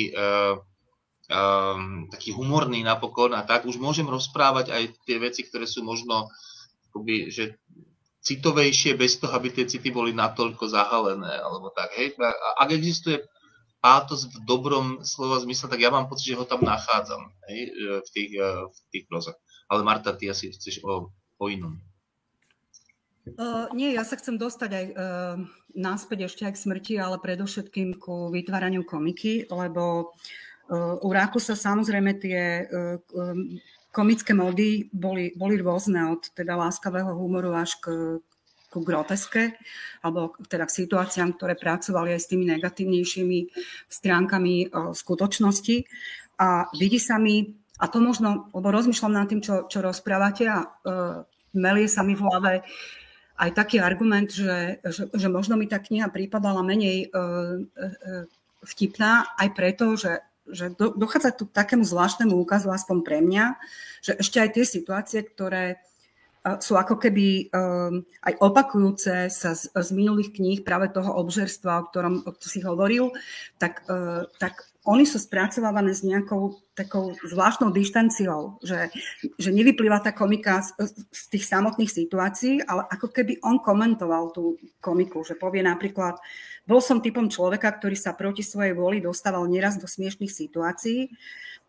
[1.31, 6.27] um, taký humorný napokon a tak, už môžem rozprávať aj tie veci, ktoré sú možno
[6.91, 7.63] akoby, že
[8.21, 12.13] citovejšie bez toho, aby tie city boli natoľko zahalené, alebo tak, hej.
[12.21, 13.23] A ak existuje
[13.81, 17.73] pátos v dobrom slova zmysle, tak ja mám pocit, že ho tam nachádzam, hej,
[18.05, 19.37] v tých, e, v tých prozach.
[19.73, 21.09] Ale Marta, ty asi chceš o,
[21.41, 21.81] o inom.
[23.37, 25.37] Uh, nie, ja sa chcem dostať aj uh,
[25.77, 30.13] náspäť ešte aj k smrti, ale predovšetkým ku vytváraniu komiky, lebo
[31.03, 31.11] u
[31.43, 32.65] sa samozrejme tie e,
[33.91, 37.87] komické módy boli, boli rôzne od teda láskavého humoru až k,
[38.71, 39.59] ku groteske,
[40.01, 43.39] alebo teda k situáciám, ktoré pracovali aj s tými negatívnejšími
[43.91, 45.77] stránkami e, skutočnosti.
[46.39, 50.65] A vidí sa mi, a to možno, lebo rozmýšľam nad tým, čo, čo rozprávate a
[50.65, 51.21] uh,
[51.53, 52.65] melie sa mi v hlave
[53.37, 58.25] aj taký argument, že, že, že možno mi tá kniha prípadala menej uh, uh,
[58.65, 63.55] vtipná aj preto, že že do, dochádza tu k takému zvláštnemu úkazu, aspoň pre mňa,
[64.03, 65.79] že ešte aj tie situácie, ktoré
[66.41, 71.87] sú ako keby um, aj opakujúce sa z, z minulých kníh práve toho obžerstva, o
[71.93, 73.13] ktorom o si hovoril,
[73.61, 78.89] tak, uh, tak oni sú spracovávané s nejakou takou zvláštnou dištanciou, že,
[79.37, 84.57] že nevyplýva tá komika z, z tých samotných situácií, ale ako keby on komentoval tú
[84.81, 86.17] komiku, že povie napríklad,
[86.65, 91.13] bol som typom človeka, ktorý sa proti svojej vôli dostával nieraz do smiešných situácií,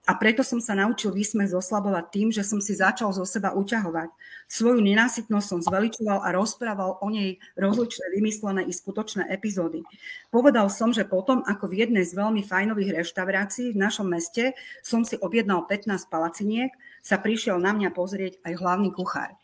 [0.10, 4.10] a preto som sa naučil výsmech zoslabovať tým, že som si začal zo seba uťahovať.
[4.50, 9.86] Svoju nenásytnosť som zveličoval a rozprával o nej rozličné vymyslené i skutočné epizódy.
[10.34, 15.06] Povedal som, že potom, ako v jednej z veľmi fajnových reštaurácií v našom meste som
[15.06, 16.74] si objednal 15 palaciniek,
[17.06, 19.38] sa prišiel na mňa pozrieť aj hlavný kuchár.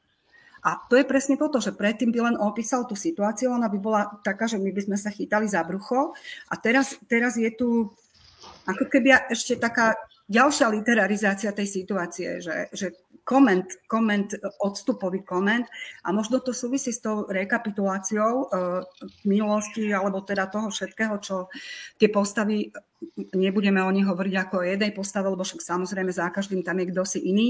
[0.65, 4.01] A to je presne toto, že predtým by len opísal tú situáciu, ona by bola
[4.25, 6.17] taká, že my by sme sa chytali za brucho.
[6.49, 7.93] A teraz, teraz je tu
[8.67, 9.95] ako keby ešte taká
[10.27, 12.91] ďalšia literarizácia tej situácie, že, že
[13.27, 14.31] koment, koment,
[14.63, 15.67] odstupový koment
[16.07, 18.79] a možno to súvisí s tou rekapituláciou uh,
[19.27, 21.51] minulosti alebo teda toho všetkého, čo
[21.99, 22.71] tie postavy,
[23.35, 26.87] nebudeme o nich hovoriť ako o jednej postave, lebo však samozrejme za každým tam je
[26.87, 27.47] kto si iný,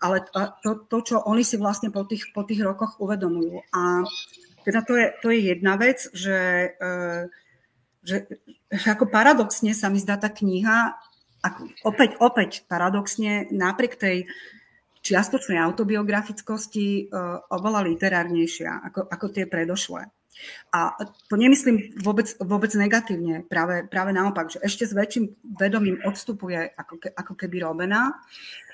[0.00, 0.24] ale
[0.64, 3.60] to, to čo oni si vlastne po tých, po tých rokoch uvedomujú.
[3.76, 4.08] A
[4.64, 7.28] teda to je, to je jedna vec, že, uh,
[8.00, 8.24] že,
[8.72, 10.96] že ako paradoxne sa mi zdá tá kniha
[11.40, 14.28] ako, opäť, opäť paradoxne, napriek tej
[15.00, 20.12] čiastočnej autobiografickosti uh, oveľa literárnejšia ako, ako tie predošlé.
[20.72, 20.96] A
[21.28, 26.94] to nemyslím vôbec, vôbec negatívne, práve, práve naopak, že ešte s väčším vedomím odstupuje ako,
[26.96, 28.12] ke, ako keby robená.
[28.12, 28.69] Uh,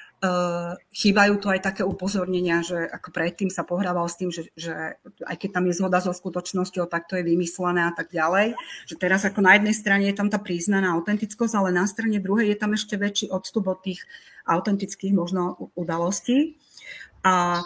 [0.96, 5.36] chýbajú tu aj také upozornenia, že ako predtým sa pohrával s tým, že, že aj
[5.36, 8.56] keď tam je zhoda so skutočnosťou, tak to je vymyslené a tak ďalej.
[8.88, 12.48] Že teraz ako na jednej strane je tam tá príznaná autentickosť, ale na strane druhej
[12.48, 14.00] je tam ešte väčší odstup od tých
[14.48, 16.56] autentických možno udalostí.
[17.20, 17.60] A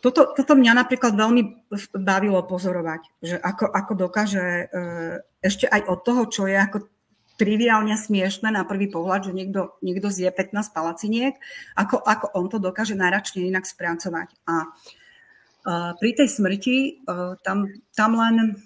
[0.00, 1.68] toto, toto mňa napríklad veľmi
[2.02, 6.88] bavilo pozorovať, že ako, ako dokáže uh, ešte aj od toho, čo je ako
[7.36, 11.34] triviálne smiešne na prvý pohľad, že niekto, niekto zje 15 palaciniek,
[11.76, 14.28] ako, ako on to dokáže náračne inak spracovať.
[14.48, 16.76] A uh, pri tej smrti
[17.08, 18.60] uh, tam, tam len...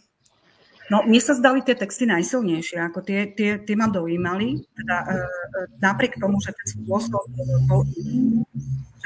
[0.87, 4.63] No, mne sa zdali tie texty najsilnejšie, ako tie, tie, tie ma dojímali.
[4.75, 7.23] Teda, uh, napriek tomu, že ten spôsob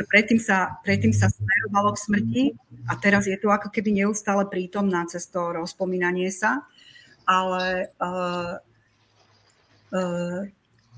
[0.00, 2.44] že predtým sa, predtým sa smerovalo k smrti
[2.88, 6.64] a teraz je tu ako keby neustále prítomná cez to rozpomínanie sa,
[7.28, 8.56] ale uh,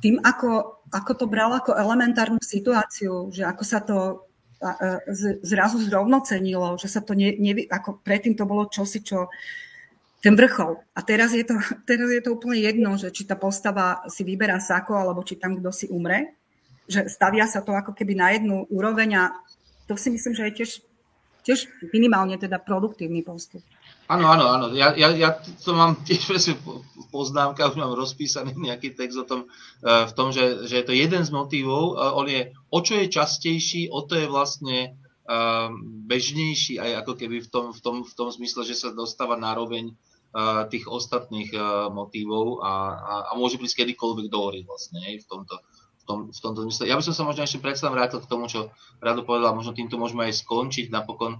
[0.02, 4.28] tým, ako, ako to bral ako elementárnu situáciu, že ako sa to
[5.42, 9.26] zrazu zrovnocenilo, že sa to ne, ne, ako predtým to bolo čosi, čo
[10.22, 10.78] ten vrchol.
[10.94, 14.62] A teraz je, to, teraz je to úplne jedno, že či tá postava si vyberá
[14.62, 16.38] sako, alebo či tam kto si umre.
[16.86, 19.22] Že stavia sa to ako keby na jednu úroveň a
[19.90, 20.70] to si myslím, že je tiež,
[21.42, 21.58] tiež
[21.90, 23.66] minimálne teda produktívny postup.
[24.12, 24.66] Áno, áno, áno.
[24.76, 26.60] Ja, ja, ja to mám tiež presne
[27.08, 30.92] poznámka, už mám rozpísaný nejaký text o tom, uh, v tom, že, že je to
[30.92, 31.96] jeden z motivov.
[31.96, 35.72] Uh, on je, o čo je častejší, o to je vlastne uh,
[36.04, 39.56] bežnejší aj ako keby v tom, v, tom, v tom zmysle, že sa dostáva na
[39.56, 39.96] roveň
[40.72, 41.52] tých ostatných
[41.92, 45.60] motívov a, a, a môže prísť kedykoľvek do hory vlastne v tomto,
[46.00, 46.88] v, tom, v tomto zmysle.
[46.88, 50.00] Ja by som sa možno ešte predsa vrátil k tomu, čo Rado povedal, možno týmto
[50.00, 51.36] môžeme aj skončiť napokon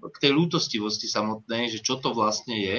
[0.00, 2.76] k tej lútostivosti samotnej, že čo to vlastne je.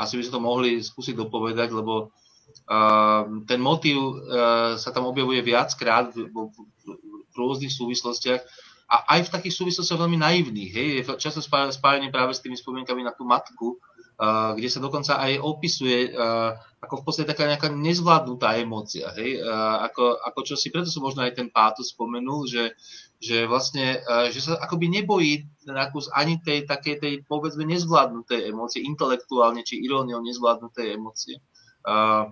[0.00, 2.14] Asi by sme to mohli skúsiť dopovedať, lebo
[3.44, 4.24] ten motív
[4.80, 6.28] sa tam objavuje viackrát v,
[7.34, 8.40] rôznych súvislostiach
[8.84, 10.70] a aj v takých súvislostiach veľmi naivných.
[10.70, 13.80] Hej, je často spájanie práve s tými spomienkami na tú matku,
[14.54, 16.14] kde sa dokonca aj opisuje
[16.78, 19.10] ako v podstate taká nejaká nezvládnutá emócia.
[19.18, 19.42] Hej,
[19.90, 22.78] ako, ako čo si, preto som možno aj ten pátos spomenul, že,
[23.18, 25.50] že vlastne, že sa akoby nebojí
[26.14, 31.42] ani tej takej tej povedzme nezvládnutej emócie, intelektuálne či iróniou nezvládnutej emócie.
[31.82, 32.30] Uh,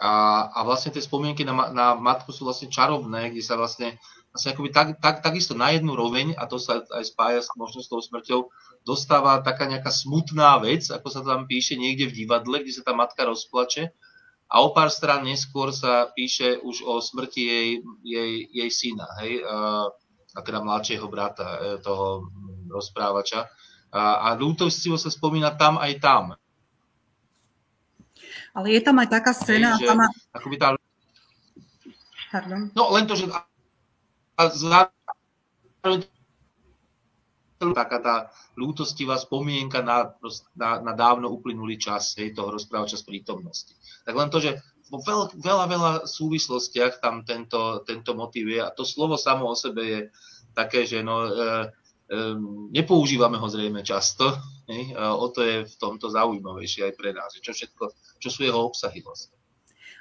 [0.00, 0.12] a,
[0.56, 4.70] a vlastne tie spomienky na, na matku sú vlastne čarovné, kde sa vlastne vlastne akoby
[4.70, 7.98] tak, tak, takisto na jednu roveň, a to sa aj spája s možno s tou
[7.98, 8.46] smrťou,
[8.84, 12.92] dostáva taká nejaká smutná vec, ako sa tam píše niekde v divadle, kde sa tá
[12.96, 13.92] matka rozplače.
[14.50, 17.68] A o pár strán neskôr sa píše už o smrti jej,
[18.02, 19.86] jej, jej syna, hej, a,
[20.42, 22.26] teda mladšieho brata e, toho
[22.66, 23.46] rozprávača.
[23.94, 26.24] A, a ľútostivo sa spomína tam aj tam.
[28.50, 29.78] Ale je tam aj taká scéna...
[29.78, 30.02] Hej, že, tam
[30.34, 30.74] akoby tá...
[32.30, 32.70] Pardon.
[32.74, 33.30] No len to, že
[34.40, 36.00] a zároveň
[37.60, 38.16] taká tá
[38.56, 40.16] lútostivá spomienka na,
[40.56, 43.76] na, na dávno uplynulý čas hej, toho rozprávača z prítomnosti.
[44.08, 44.56] Tak len to, že
[44.88, 49.54] vo veľ, veľa, veľa súvislostiach tam tento, tento motiv je a to slovo samo o
[49.54, 50.00] sebe je
[50.56, 51.46] také, že no, e, e,
[52.74, 54.34] nepoužívame ho zrejme často,
[54.66, 57.84] hej, o to je v tomto zaujímavejšie aj pre nás, čo všetko,
[58.18, 59.39] čo sú jeho obsahy vlastne.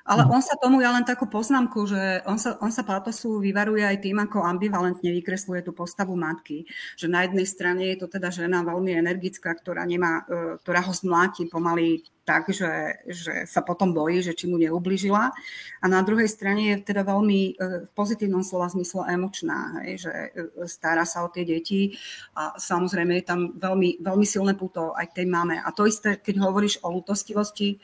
[0.10, 0.30] Ale hm.
[0.34, 4.02] on sa tomu, ja len takú poznámku, že on sa, on sa patosu vyvaruje aj
[4.02, 6.66] tým, ako ambivalentne vykresluje tú postavu matky.
[6.98, 10.94] Že na jednej strane je to teda žena veľmi energická, ktorá, nemá, e, ktorá ho
[10.98, 15.34] zmláti pomaly tak, že, že sa potom bojí, že či mu neubližila.
[15.82, 17.52] A na druhej strane je teda veľmi e,
[17.86, 20.30] v pozitívnom slova zmysle emočná, hej, že e,
[20.70, 21.98] stará sa o tie deti
[22.38, 25.58] a samozrejme je tam veľmi, veľmi silné puto aj tej máme.
[25.58, 27.82] A to isté, keď hovoríš o lutostivosti,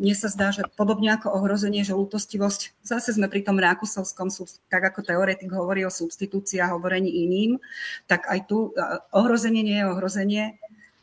[0.00, 4.32] mne sa zdá, že podobne ako ohrozenie, že lútostivosť, zase sme pri tom Rákusovskom,
[4.72, 7.60] tak ako teoretik hovorí o substitúcii a hovorení iným,
[8.08, 8.72] tak aj tu
[9.12, 10.44] ohrozenie nie je ohrozenie,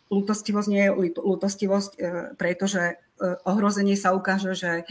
[0.09, 1.99] lútostivosť nie je lútostivosť, e,
[2.33, 2.93] pretože e,
[3.45, 4.89] ohrozenie sa ukáže, že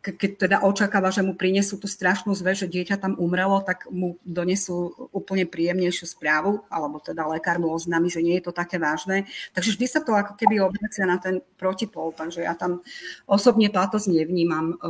[0.00, 4.16] keď teda očakáva, že mu prinesú tú strašnú zve, že dieťa tam umrelo, tak mu
[4.24, 9.28] donesú úplne príjemnejšiu správu, alebo teda lekár mu oznámi, že nie je to také vážne.
[9.52, 12.80] Takže vždy sa to ako keby obracia na ten protipol, takže ja tam
[13.28, 14.80] osobne táto nevnímam.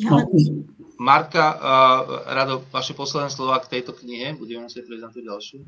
[0.00, 0.16] No.
[0.96, 5.60] Marka, uh, Rado, vaše posledné slova k tejto knihe, budeme musieť prejsť na tú ďalšiu.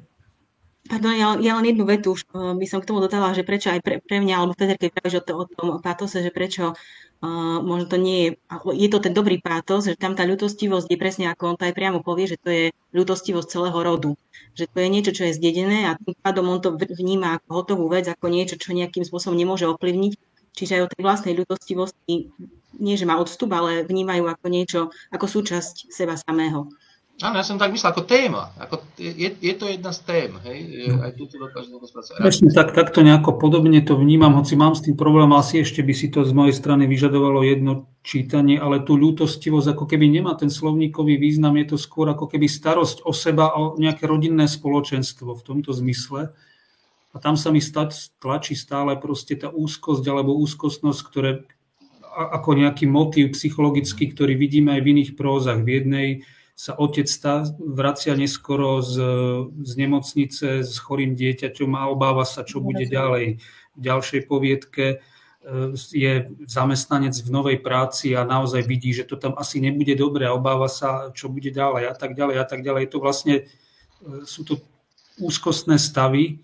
[0.87, 3.75] Pardon, ja, ja len jednu vetu už uh, by som k tomu dodala, že prečo
[3.75, 6.79] aj pre, pre mňa, alebo vtedy, keď pravíš o, to, o tom pátose, že prečo
[6.79, 8.31] uh, možno to nie je,
[8.77, 11.75] je to ten dobrý pátos, že tam tá ľutostivosť je presne ako on to aj
[11.75, 14.11] priamo povie, že to je ľutostivosť celého rodu.
[14.55, 17.85] Že to je niečo, čo je zdedené a tým pádom on to vníma ako hotovú
[17.91, 20.13] vec, ako niečo, čo nejakým spôsobom nemôže ovplyvniť.
[20.57, 22.15] Čiže aj o tej vlastnej ľutostivosti
[22.81, 24.81] nie, že má odstup, ale vnímajú ako niečo,
[25.13, 26.73] ako súčasť seba samého.
[27.17, 28.53] Áno, ja som tak myslel ako téma.
[28.61, 30.59] Ako, je, je to jedna z tém, hej?
[30.93, 31.01] No.
[31.01, 32.21] Aj tu dokáže spracovať.
[32.21, 35.97] Presne tak, takto nejako podobne to vnímam, hoci mám s tým problém, asi ešte by
[35.97, 40.53] si to z mojej strany vyžadovalo jedno čítanie, ale tu ľútostivosť ako keby nemá ten
[40.53, 45.45] slovníkový význam, je to skôr ako keby starosť o seba, o nejaké rodinné spoločenstvo v
[45.45, 46.37] tomto zmysle.
[47.11, 47.65] A tam sa mi
[48.21, 51.49] tlačí stále proste tá úzkosť alebo úzkostnosť, ktoré
[52.13, 55.65] ako nejaký motív psychologický, ktorý vidíme aj v iných prózach.
[55.65, 56.09] V jednej
[56.57, 57.05] sa otec
[57.61, 58.97] vracia neskoro z,
[59.61, 63.45] z nemocnice s chorým dieťaťom a obáva sa, čo bude ďalej.
[63.77, 64.97] V ďalšej poviedke e,
[65.77, 70.33] je zamestnanec v novej práci a naozaj vidí, že to tam asi nebude dobre a
[70.33, 72.89] obáva sa, čo bude ďalej a tak ďalej a tak ďalej.
[72.89, 73.45] Je to vlastne, e,
[74.25, 74.57] sú to
[75.21, 76.35] úzkostné stavy e,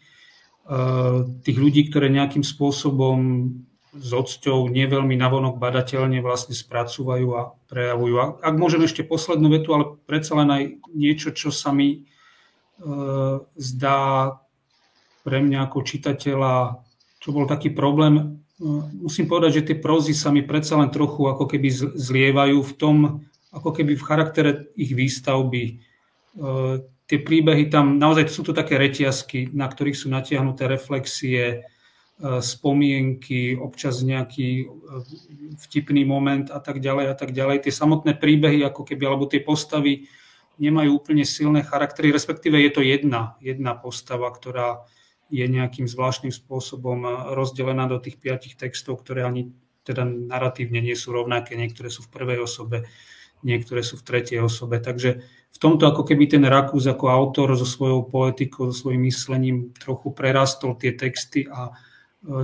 [1.41, 3.49] tých ľudí, ktoré nejakým spôsobom
[3.93, 8.15] s odsťou neveľmi navonok badateľne vlastne spracúvajú a prejavujú.
[8.17, 10.63] A ak môžem ešte poslednú vetu, ale predsa len aj
[10.97, 11.99] niečo, čo sa mi e,
[13.61, 14.01] zdá
[15.23, 16.81] pre mňa ako čitateľa,
[17.21, 18.65] čo bol taký problém, e,
[18.97, 22.97] musím povedať, že tie prózy sa mi predsa len trochu ako keby zlievajú v tom,
[23.53, 25.65] ako keby v charaktere ich výstavby.
[25.69, 25.73] E,
[27.13, 31.69] tie príbehy tam, naozaj sú to také reťazky, na ktorých sú natiahnuté reflexie,
[32.23, 34.65] spomienky, občas nejaký e,
[35.67, 37.67] vtipný moment a tak ďalej a tak ďalej.
[37.67, 40.07] Tie samotné príbehy, ako keby, alebo tie postavy
[40.63, 44.87] nemajú úplne silné charaktery, respektíve je to jedna, jedna postava, ktorá
[45.33, 49.51] je nejakým zvláštnym spôsobom rozdelená do tých piatich textov, ktoré ani
[49.83, 51.59] teda naratívne nie sú rovnaké.
[51.59, 52.87] Niektoré sú v prvej osobe,
[53.43, 54.79] niektoré sú v tretej osobe.
[54.79, 59.57] Takže v tomto ako keby ten Rakús ako autor so svojou poetikou, so svojím myslením
[59.75, 61.92] trochu prerastol tie texty a e,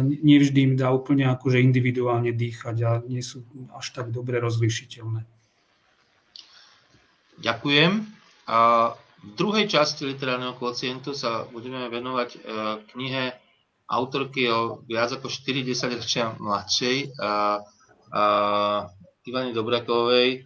[0.03, 5.22] nevždy im dá úplne akože individuálne dýchať a nie sú až tak dobre rozlišiteľné.
[7.39, 7.93] Ďakujem.
[8.51, 8.59] A
[9.22, 12.39] v druhej časti literárneho kocientu sa budeme venovať e,
[12.95, 13.24] knihe
[13.87, 17.62] autorky o viac ako 40 ročia mladšej a,
[18.12, 18.22] a
[19.26, 20.43] Ivany Dobrakovej.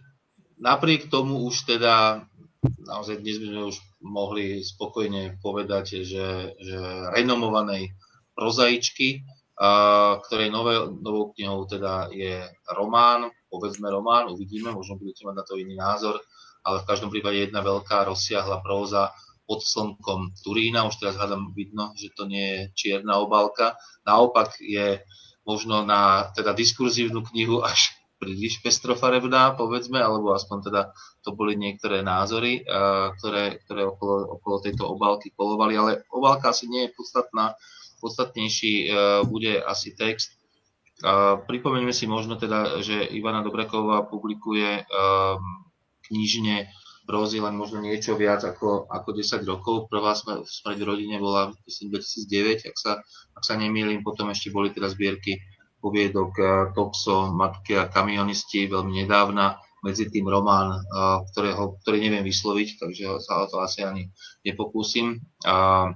[0.61, 2.25] Napriek tomu už teda
[2.63, 6.77] naozaj dnes by sme už mohli spokojne povedať, že, že
[7.11, 7.95] renomovanej
[8.33, 9.23] prozaičky,
[10.27, 12.41] ktorej nové, novou knihou teda je
[12.73, 16.17] román, povedzme román, uvidíme, možno budete mať na to iný názor,
[16.65, 19.13] ale v každom prípade jedna veľká rozsiahla próza
[19.45, 23.77] pod slnkom Turína, už teraz hádam vidno, že to nie je čierna obálka,
[24.07, 25.03] naopak je
[25.43, 30.81] možno na teda diskurzívnu knihu až príliš pestrofarebná, povedzme, alebo aspoň teda
[31.27, 32.63] to boli niektoré názory,
[33.19, 37.51] ktoré, ktoré okolo, okolo tejto obálky kolovali, ale obálka asi nie je podstatná,
[38.03, 38.87] podstatnejší e,
[39.23, 40.35] bude asi text.
[41.49, 44.83] Pripomeňme si možno teda, že Ivana Dobraková publikuje e,
[46.07, 46.69] knižne
[47.03, 49.91] prózy len možno niečo viac ako, ako 10 rokov.
[49.91, 50.47] Prvá smrť
[50.79, 52.91] v rodine bola myslím 2009, ak sa,
[53.35, 55.43] ak sa nemýlim, potom ešte boli teda zbierky
[55.83, 60.79] poviedok eh, Topso, Matky a kamionisti veľmi nedávna, medzi tým román,
[61.35, 64.07] ktorého, ktorý neviem vysloviť, takže sa o to asi ani
[64.47, 65.19] nepokúsim.
[65.43, 65.91] A,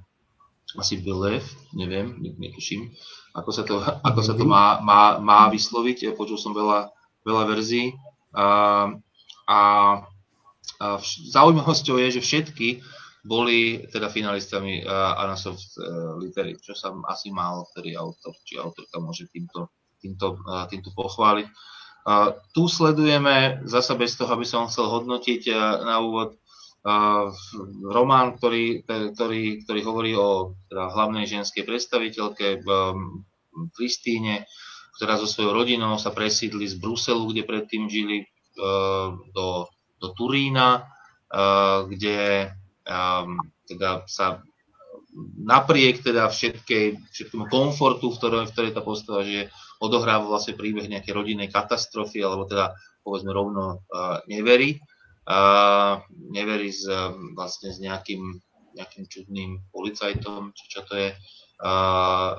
[0.76, 2.92] asi Bilev, neviem, netuším,
[3.32, 6.12] ako sa to, ako sa to má, má, má vysloviť.
[6.20, 6.92] Počul som veľa,
[7.24, 7.96] veľa verzií.
[8.36, 8.92] A,
[9.48, 9.60] a,
[10.84, 10.86] a
[11.32, 12.84] zaujímavosťou je, že všetky
[13.28, 19.04] boli teda finalistami uh, Anasoft uh, litery, čo sa asi mal ktorý autor či autorka
[19.04, 19.68] môže týmto
[20.02, 20.38] týmto,
[20.70, 21.48] týmto pochváliť.
[22.56, 25.52] Tu sledujeme, zasa bez toho, aby som chcel hodnotiť
[25.84, 26.40] na úvod,
[27.92, 32.64] román, ktorý, ktorý, ktorý hovorí o teda hlavnej ženskej predstaviteľke
[33.76, 34.48] Kristíne,
[34.96, 38.26] ktorá so svojou rodinou sa presídli z Bruselu, kde predtým žili,
[39.36, 39.70] do,
[40.02, 40.90] do Turína,
[41.86, 42.50] kde
[43.68, 44.42] teda sa
[45.38, 50.90] napriek teda všetkej, všetkému komfortu, v ktorej, v ktorej tá postava žije, odohráva vlastne príbeh
[50.90, 52.74] nejakej rodinnej katastrofy, alebo teda
[53.06, 53.86] povedzme rovno
[54.26, 54.82] neverí.
[56.32, 58.40] Neverí s, um, vlastne s nejakým,
[58.80, 62.32] nejakým čudným policajtom, či čo to je, uh,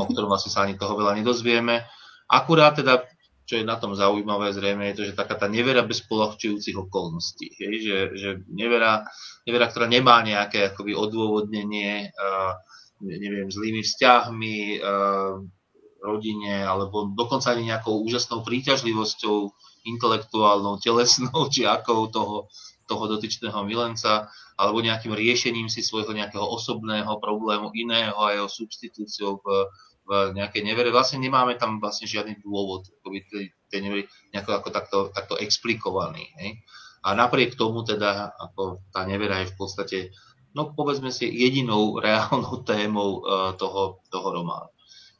[0.00, 1.84] o ktorom vlastne sa ani toho veľa nedozvieme.
[2.32, 3.04] Akurát teda
[3.44, 7.50] čo je na tom zaujímavé zrejme, je to, že taká tá nevera bez polahčujúcich okolností.
[7.58, 7.74] Hej?
[7.82, 9.02] Že, že nevera,
[9.42, 12.54] nevera, ktorá nemá nejaké akoby odôvodnenie, uh,
[13.02, 14.80] neviem, zlými vzťahmi,
[16.00, 19.52] rodine, alebo dokonca ani nejakou úžasnou príťažlivosťou
[19.86, 22.50] intelektuálnou, telesnou, či akou toho,
[22.84, 24.28] toho dotyčného milenca,
[24.60, 29.46] alebo nejakým riešením si svojho nejakého osobného problému iného a jeho substitúciou v,
[30.04, 30.92] v nejakej nevere.
[30.92, 34.02] Vlastne nemáme tam vlastne žiadny dôvod, by tej, tej nevery
[34.36, 36.28] nejako ako takto, takto explikovaný.
[36.42, 36.60] Hej.
[37.00, 39.98] A napriek tomu teda, ako tá nevera je v podstate,
[40.52, 44.68] no povedzme si, jedinou reálnou témou uh, toho, toho románu.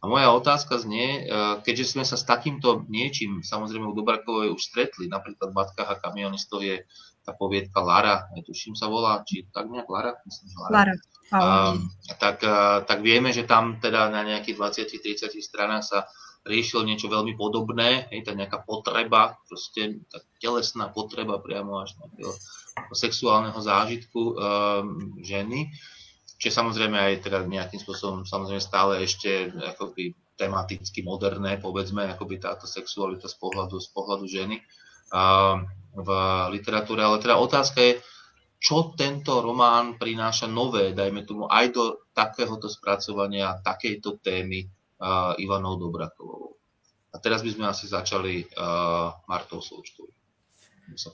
[0.01, 4.61] A moja otázka znie, uh, keďže sme sa s takýmto niečím, samozrejme u Dobrakovej už
[4.61, 6.89] stretli, napríklad v Matkách a kamionistov je
[7.21, 10.17] tá poviedka Lara, netuším sa volá, či tak nejak Lara?
[10.25, 10.73] Myslím, že Lara.
[10.73, 10.95] Lara.
[11.31, 11.75] Uh,
[12.17, 14.57] tak, uh, tak vieme, že tam teda na nejakých
[14.89, 15.99] 20-30 stranách sa
[16.49, 22.33] riešil niečo veľmi podobné, je tá nejaká potreba, proste tá telesná potreba priamo až nejakého
[22.97, 24.35] sexuálneho zážitku um,
[25.21, 26.00] ženy, čo
[26.49, 32.65] je samozrejme aj teda nejakým spôsobom samozrejme stále ešte akoby tematicky moderné, povedzme, akoby táto
[32.65, 34.57] sexualita z pohľadu, z pohľadu ženy
[35.13, 35.69] um,
[36.01, 36.09] v
[36.57, 37.93] literatúre, ale teda otázka je,
[38.57, 41.85] čo tento román prináša nové, dajme tomu, aj do
[42.17, 46.57] takéhoto spracovania, takejto témy uh, Ivanou Dobrakovou.
[47.13, 50.20] A teraz by sme asi začali uh, Martou Součkou.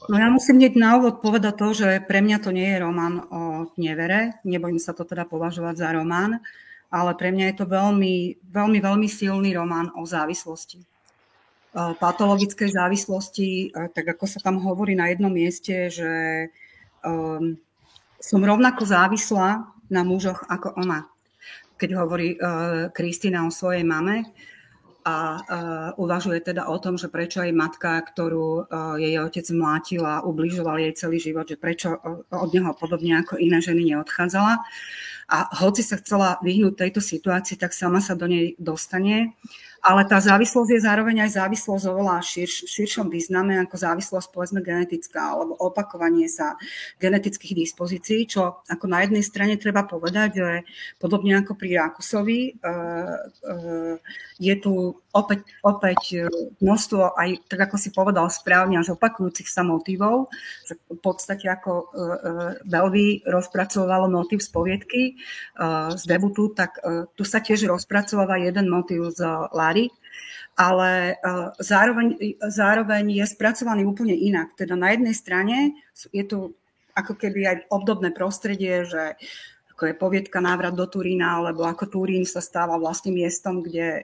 [0.09, 3.29] No ja musím hneď na úvod povedať to, že pre mňa to nie je román
[3.29, 6.41] o nevere, nebojím sa to teda považovať za román,
[6.89, 10.81] ale pre mňa je to veľmi, veľmi, veľmi silný román o závislosti.
[11.77, 16.13] Patologickej závislosti, tak ako sa tam hovorí na jednom mieste, že
[17.05, 17.61] um,
[18.17, 21.05] som rovnako závislá na mužoch ako ona.
[21.77, 24.25] Keď hovorí uh, Kristina o svojej mame,
[25.07, 25.15] a
[25.95, 30.83] uvažuje teda o tom, že prečo aj matka, ktorú uh, jej otec mlátil a ubližoval
[30.83, 31.95] jej celý život, že prečo
[32.35, 34.59] od neho podobne ako iné ženy neodchádzala.
[35.31, 39.35] A hoci sa chcela vyhnúť tejto situácii, tak sama sa do nej dostane
[39.87, 45.39] ale tá závislosť je zároveň aj závislosť oveľa širš, širšom význame ako závislosť povedzme genetická
[45.39, 46.59] alebo opakovanie sa
[46.99, 50.51] genetických dispozícií, čo ako na jednej strane treba povedať, že
[50.99, 52.79] podobne ako pri Rakusovi e, e,
[54.43, 56.25] je tu opäť, opäť
[56.65, 60.33] množstvo aj, tak ako si povedal správne, až opakujúcich sa motivov.
[60.89, 61.93] V podstate ako
[62.65, 65.03] Belvy rozpracovalo motiv z poviedky
[65.93, 66.81] z debutu, tak
[67.13, 69.21] tu sa tiež rozpracováva jeden motiv z
[69.67, 69.91] tvári,
[70.57, 71.15] ale e,
[71.59, 74.55] zároveň, zároveň je spracovaný úplne inak.
[74.57, 75.57] Teda na jednej strane
[76.15, 76.39] je tu
[76.97, 79.21] ako keby aj obdobné prostredie, že
[79.77, 84.03] ako je poviedka návrat do Turína, alebo ako Turín sa stáva vlastným miestom, kde e,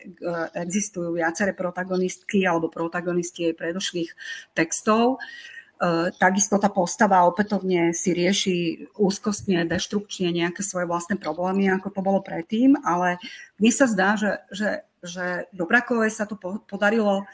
[0.52, 4.12] existujú viaceré protagonistky alebo protagonisti jej predošlých
[4.52, 5.16] textov.
[5.16, 8.56] E, takisto tá postava opätovne si rieši
[9.00, 13.16] úzkostne, deštrukčne nejaké svoje vlastné problémy, ako to bolo predtým, ale
[13.56, 16.38] mne sa zdá, že, že že Dobrakovej sa to
[16.70, 17.26] podarilo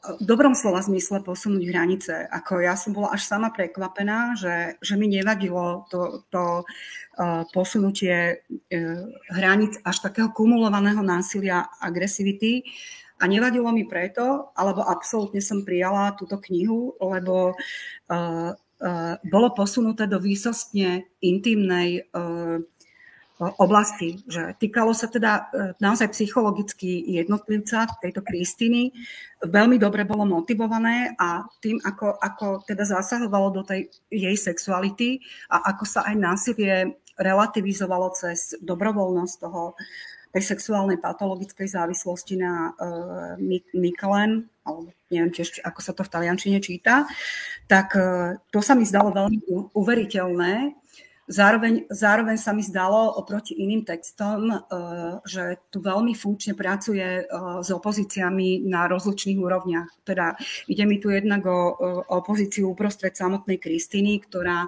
[0.00, 2.24] v dobrom slova zmysle posunúť hranice.
[2.32, 8.40] Ako ja som bola až sama prekvapená, že, že mi nevadilo to, to uh, posunutie
[8.40, 12.64] uh, hranic až takého kumulovaného násilia, agresivity.
[13.20, 20.08] A nevadilo mi preto, alebo absolútne som prijala túto knihu, lebo uh, uh, bolo posunuté
[20.08, 22.64] do výsostne intimnej uh,
[23.40, 25.42] oblasti, že týkalo sa teda e,
[25.80, 28.92] naozaj psychologicky jednotlivca, tejto Kristiny,
[29.40, 35.72] veľmi dobre bolo motivované a tým, ako, ako teda zasahovalo do tej jej sexuality a
[35.72, 39.72] ako sa aj násilie relativizovalo cez dobrovoľnosť toho,
[40.30, 43.34] tej sexuálnej patologickej závislosti na uh,
[43.74, 47.02] Mikelen, alebo neviem tiež, ako sa to v taliančine číta,
[47.66, 49.42] tak uh, to sa mi zdalo veľmi
[49.74, 50.79] uveriteľné
[51.30, 54.58] Zároveň, zároveň sa mi zdalo oproti iným textom, eh,
[55.22, 57.26] že tu veľmi funkčne pracuje eh,
[57.62, 60.02] s opozíciami na rozličných úrovniach.
[60.02, 60.34] Teda
[60.66, 61.78] ide mi tu jednak o
[62.10, 64.66] opozíciu uprostred samotnej Kristiny, ktorá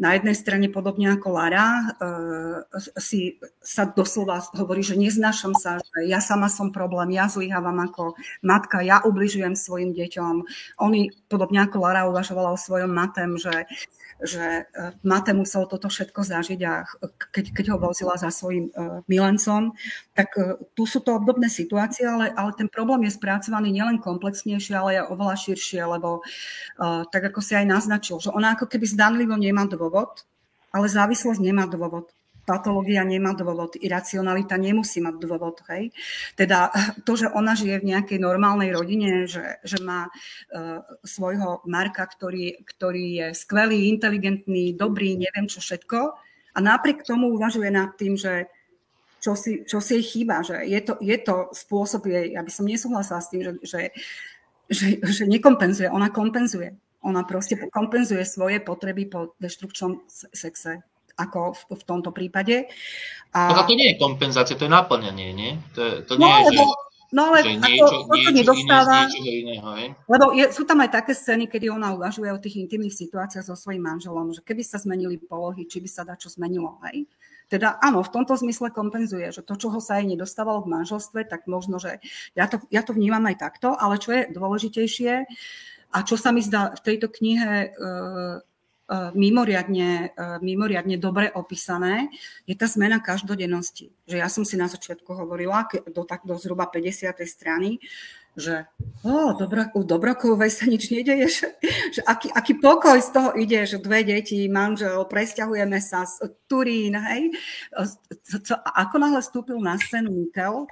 [0.00, 2.56] na jednej strane podobne ako Lara eh,
[2.96, 8.16] si sa doslova hovorí, že neznášam sa, že ja sama som problém, ja zlyhávam ako
[8.40, 10.34] matka, ja ubližujem svojim deťom.
[10.80, 13.68] Oni, podobne ako Lara, uvažovala o svojom matem, že
[14.22, 16.86] že e, Mate musel toto všetko zažiť a
[17.34, 19.74] keď, keď ho vozila za svojim uh, milencom,
[20.14, 24.74] tak uh, tu sú to obdobné situácie, ale, ale ten problém je spracovaný nielen komplexnejšie,
[24.78, 26.22] ale aj oveľa širšie, lebo
[27.10, 30.24] tak ako si aj naznačil, že ona ako keby zdanlivo nemá dôvod,
[30.72, 32.10] ale závislosť nemá dôvod
[32.52, 35.64] patológia nemá dôvod, iracionalita nemusí mať dôvod.
[35.72, 35.88] Hej?
[36.36, 36.68] Teda
[37.08, 42.60] to, že ona žije v nejakej normálnej rodine, že, že má uh, svojho Marka, ktorý,
[42.68, 45.98] ktorý je skvelý, inteligentný, dobrý, neviem čo všetko,
[46.52, 48.52] a napriek tomu uvažuje nad tým, že
[49.24, 52.50] čo si, čo si jej chýba, že je to, je to spôsob jej, ja by
[52.52, 53.80] som nesúhlasila s tým, že, že,
[54.68, 56.76] že, že nekompenzuje, ona kompenzuje.
[57.02, 60.86] Ona proste kompenzuje svoje potreby po deštrukčnom sexe
[61.22, 62.66] ako v, v tomto prípade.
[63.32, 63.40] A...
[63.48, 65.52] To, to nie je kompenzácia, to je naplňanie, nie?
[65.78, 66.90] To, to no, nie je, lebo, že...
[67.12, 69.68] No ale že niečo, ako, to, niečo nedostáva, iné iného,
[70.08, 73.52] lebo je, sú tam aj také scény, kedy ona uvažuje o tých intimných situáciách so
[73.52, 77.04] svojím manželom, že keby sa zmenili polohy, či by sa dačo zmenilo, hej?
[77.52, 81.44] Teda áno, v tomto zmysle kompenzuje, že to, čoho sa jej nedostávalo v manželstve, tak
[81.44, 82.00] možno, že
[82.32, 85.12] ja to, ja to vnímam aj takto, ale čo je dôležitejšie
[85.92, 88.51] a čo sa mi zdá v tejto knihe E,
[89.14, 92.12] mimoriadne, e, mimoriadne dobre opísané,
[92.44, 93.92] je tá zmena každodennosti.
[94.04, 97.12] Že ja som si na začiatku hovorila, do, tak, do zhruba 50.
[97.24, 97.80] strany,
[98.32, 98.64] že
[99.04, 101.48] oh, dobra, u Dobrokovej sa nič nedeje, že,
[101.92, 106.96] že aký, aký pokoj z toho ide, že dve deti, manžel, presťahujeme sa z Turín,
[106.96, 107.32] hej.
[108.24, 110.64] Co, ako náhle vstúpil na scénu Mikel,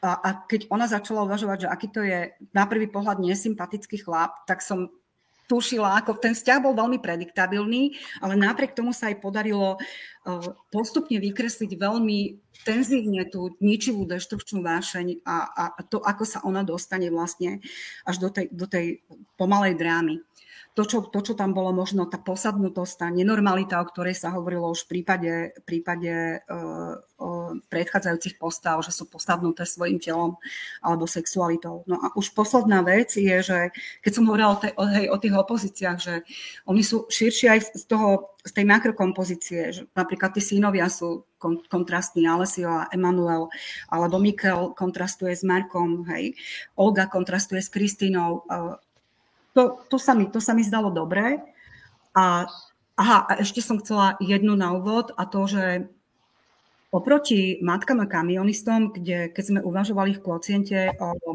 [0.00, 4.32] a, a keď ona začala uvažovať, že aký to je na prvý pohľad nesympatický chlap,
[4.48, 4.88] tak som
[5.50, 11.18] tušila, ako ten vzťah bol veľmi prediktabilný, ale napriek tomu sa aj podarilo uh, postupne
[11.18, 17.58] vykresliť veľmi tenzívne tú ničivú deštrukčnú vášeň a, a to, ako sa ona dostane vlastne
[18.04, 19.02] až do tej, do tej
[19.40, 20.22] pomalej drámy.
[20.78, 24.70] To čo, to, čo tam bolo možno, tá posadnutosť, tá nenormalita, o ktorej sa hovorilo
[24.70, 25.32] už v prípade,
[25.66, 30.38] prípade uh, uh, predchádzajúcich postav, že sú postavnuté svojim telom
[30.78, 31.82] alebo sexualitou.
[31.90, 33.58] No a už posledná vec je, že
[33.98, 36.14] keď som hovorila o, tej, o, hej, o tých opozíciách, že
[36.70, 41.26] oni sú širšie aj z, toho, z tej makrokompozície, že napríklad tí synovia sú
[41.66, 43.50] kontrastní, Alessio a Emanuel,
[43.90, 46.38] alebo Mikel kontrastuje s Markom, hej,
[46.78, 48.46] Olga kontrastuje s Kristínou.
[49.58, 51.42] To, to, sa mi, to sa mi zdalo dobré.
[52.14, 52.46] A
[53.00, 55.88] Aha, a ešte som chcela jednu na úvod a to, že
[56.92, 61.32] oproti matkám a kamionistom, kde keď sme uvažovali v kvociente o, o,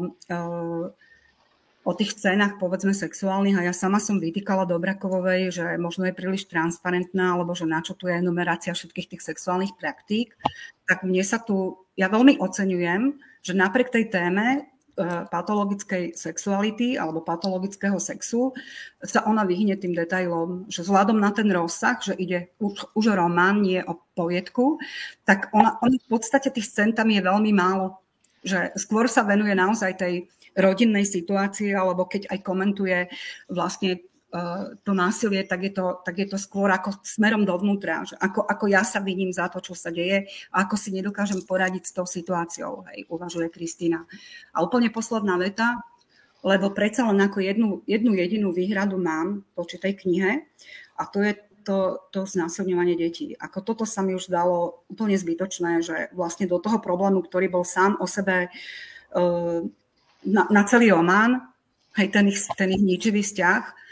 [1.82, 6.46] o tých scénach, povedzme, sexuálnych, a ja sama som vytýkala Dobrakovovej, že možno je príliš
[6.46, 10.38] transparentná, alebo že na čo tu je enumerácia všetkých tých sexuálnych praktík,
[10.86, 14.70] tak mne sa tu, ja veľmi oceňujem, že napriek tej téme
[15.04, 18.56] patologickej sexuality alebo patologického sexu
[19.04, 23.60] sa ona vyhne tým detailom, že vzhľadom na ten rozsah, že ide už, už román,
[23.60, 24.80] nie o poviedku,
[25.28, 28.00] tak ona, ona v podstate tých scén tam je veľmi málo.
[28.40, 30.14] Že skôr sa venuje naozaj tej
[30.56, 32.98] rodinnej situácii, alebo keď aj komentuje
[33.52, 34.00] vlastne
[34.82, 38.64] to násilie, tak je to, tak je to skôr ako smerom dovnútra, že ako, ako
[38.66, 42.04] ja sa vidím za to, čo sa deje a ako si nedokážem poradiť s tou
[42.04, 44.04] situáciou, hej, uvažuje Kristýna.
[44.50, 45.78] A úplne posledná veta,
[46.42, 50.44] lebo predsa len ako jednu, jednu jedinú výhradu mám voči tej knihe
[50.98, 51.32] a to je
[51.66, 53.34] to, to znásilňovanie detí.
[53.34, 57.66] Ako toto sa mi už dalo úplne zbytočné, že vlastne do toho problému, ktorý bol
[57.66, 59.58] sám o sebe uh,
[60.22, 61.50] na, na celý román,
[61.98, 63.85] hej, ten ich, ten ich ničivý vzťah,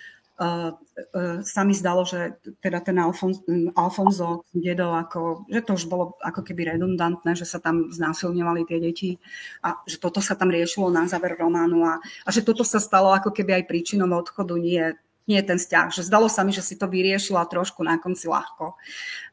[1.46, 3.38] sa mi zdalo, že teda ten Alfon,
[3.78, 8.78] Alfonso dedo, ako, že to už bolo ako keby redundantné, že sa tam znásilňovali tie
[8.82, 9.10] deti
[9.62, 13.14] a že toto sa tam riešilo na záver románu a, a že toto sa stalo
[13.14, 14.98] ako keby aj príčinou odchodu, nie,
[15.30, 15.94] nie ten vzťah.
[15.94, 18.74] Že zdalo sa mi, že si to vyriešila trošku na konci ľahko.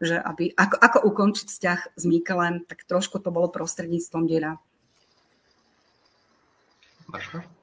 [0.05, 4.61] Že aby, ako, ako ukončiť vzťah s Mikelem, tak trošku to bolo prostredníctvom deda.
[7.09, 7.60] Maška?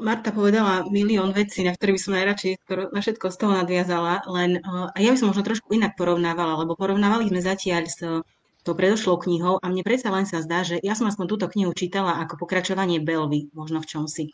[0.00, 2.52] Marta povedala milión vecí, na ktoré by som najradšej
[2.88, 6.72] na všetko z toho nadviazala, len a ja by som možno trošku inak porovnávala, lebo
[6.72, 8.00] porovnávali sme zatiaľ s
[8.64, 11.76] tou predošlou knihou a mne predsa len sa zdá, že ja som aspoň túto knihu
[11.76, 14.24] čítala ako pokračovanie Belvy, možno v čomsi.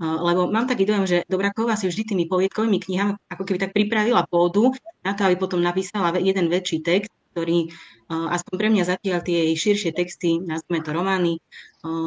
[0.00, 4.24] Lebo mám taký dojem, že Dobraková si vždy tými poviedkovými knihami ako keby tak pripravila
[4.30, 7.68] pôdu na to, aby potom napísala jeden väčší text, ktorý,
[8.08, 11.38] aspoň pre mňa zatiaľ tie jej širšie texty, nazvime to romány,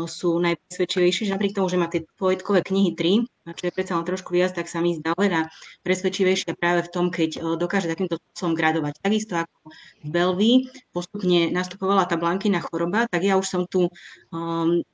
[0.05, 3.25] sú najpresvedčivejšie, že napriek tomu, že má tie poetkové knihy 3,
[3.57, 5.49] čo je predsa len trošku viac, tak sa mi zdá oveľa
[5.81, 9.01] presvedčivejšia práve v tom, keď dokáže takýmto spôsobom gradovať.
[9.01, 9.73] Takisto ako
[10.05, 10.55] v Belvii
[10.93, 13.89] postupne nastupovala tá blankina choroba, tak ja už som tu,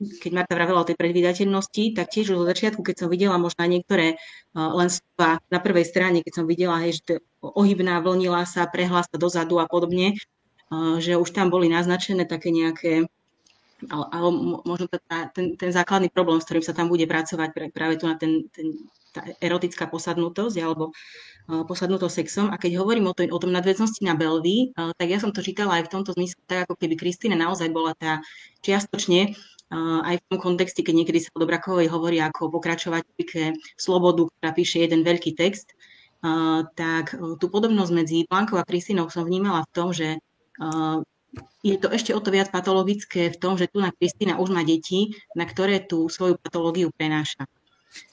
[0.00, 3.68] keď Marta vravela o tej predvídateľnosti, tak tiež už od začiatku, keď som videla možno
[3.68, 4.16] niektoré
[4.56, 9.20] len slova na prvej strane, keď som videla, hej, že ohybná, vlnila sa, prehla sa
[9.20, 10.16] dozadu a podobne,
[10.98, 13.06] že už tam boli naznačené také nejaké
[13.88, 14.28] ale, ale
[14.66, 18.20] možno tá, ten, ten základný problém, s ktorým sa tam bude pracovať práve tu na
[18.20, 18.76] ten, ten,
[19.10, 22.46] tá erotická posadnutosť alebo uh, posadnutosť sexom.
[22.52, 25.40] A keď hovorím o, to, o tom nadväznosti na Belvy, uh, tak ja som to
[25.40, 28.20] čítala aj v tomto zmysle, tak ako keby Kristýna naozaj bola tá
[28.60, 34.28] čiastočne uh, aj v tom kontexte, keď niekedy sa o Dobrakovej hovorí ako pokračovateľke Slobodu,
[34.28, 35.72] ktorá píše jeden veľký text,
[36.76, 40.20] tak tú podobnosť medzi Blankou a Kristínou som vnímala v tom, že
[41.62, 44.66] je to ešte o to viac patologické v tom, že tu na Kristýna už má
[44.66, 47.46] deti, na ktoré tú svoju patológiu prenáša.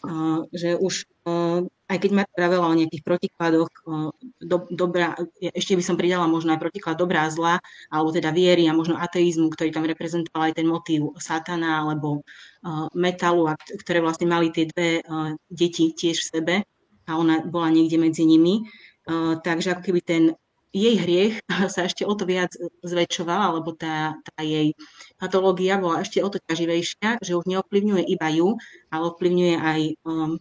[0.01, 4.09] Uh, že už, uh, aj keď ma pravila o nejakých protikladoch, uh,
[4.41, 7.61] do, dobrá, ešte by som pridala možno aj protiklad dobrá a zla,
[7.93, 12.25] alebo teda viery a možno ateizmu, ktorý tam reprezentoval aj ten motív satana alebo
[12.97, 15.05] metalu, a ktoré vlastne mali tie dve
[15.45, 16.55] deti tiež v sebe
[17.05, 18.65] a ona bola niekde medzi nimi.
[19.45, 20.23] takže ako keby ten
[20.77, 21.35] jej hriech
[21.73, 22.53] sa ešte o to viac
[22.85, 24.77] zväčšoval, alebo tá, tá jej
[25.17, 28.55] patológia bola ešte o to ťaživejšia, že už neovplyvňuje iba ju,
[28.93, 30.37] ale ovplyvňuje aj um,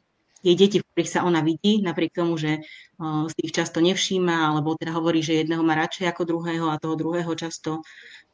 [0.46, 4.54] jej deti, v ktorých sa ona vidí, napriek tomu, že uh, si ich často nevšíma,
[4.54, 7.82] alebo teda hovorí, že jedného má radšej ako druhého a toho druhého často,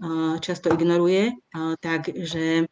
[0.03, 1.32] uh, často ignoruje.
[1.57, 2.68] Uh, takže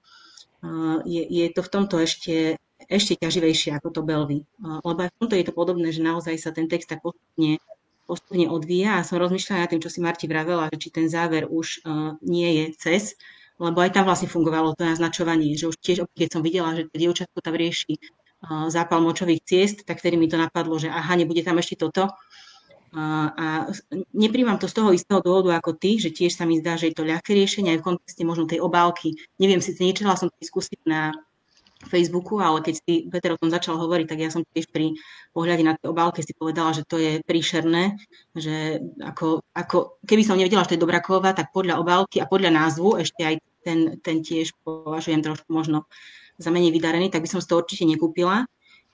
[0.60, 4.44] uh, je, je to v tomto ešte, ešte ťaživejšie ako to Belvy.
[4.60, 7.56] Uh, lebo aj v tomto je to podobné, že naozaj sa ten text tak postupne
[8.10, 11.86] postupne odvíja a som rozmýšľala nad tým, čo si Marti vravela, či ten záver už
[11.86, 13.02] uh, nie je cez,
[13.62, 17.38] lebo aj tam vlastne fungovalo to naznačovanie, že už tiež, keď som videla, že dievčatko
[17.38, 21.62] tam rieši uh, zápal močových ciest, tak vtedy mi to napadlo, že aha, nebude tam
[21.62, 22.10] ešte toto.
[22.90, 23.46] Uh, a
[24.10, 26.98] nepríjmam to z toho istého dôvodu ako ty, že tiež sa mi zdá, že je
[26.98, 29.14] to ľahké riešenie aj v kontexte možno tej obálky.
[29.38, 31.14] Neviem, síce nečela som to skúsiť na
[31.80, 34.92] Facebooku, ale keď si Peter o tom začal hovoriť, tak ja som tiež pri
[35.32, 37.96] pohľade na tie obálky si povedala, že to je príšerné,
[38.36, 42.52] že ako, ako keby som nevedela, že to je Dobraková, tak podľa obálky a podľa
[42.52, 45.88] názvu ešte aj ten, ten tiež považujem trošku možno
[46.40, 48.48] za menej vydarený, tak by som si to určite nekúpila.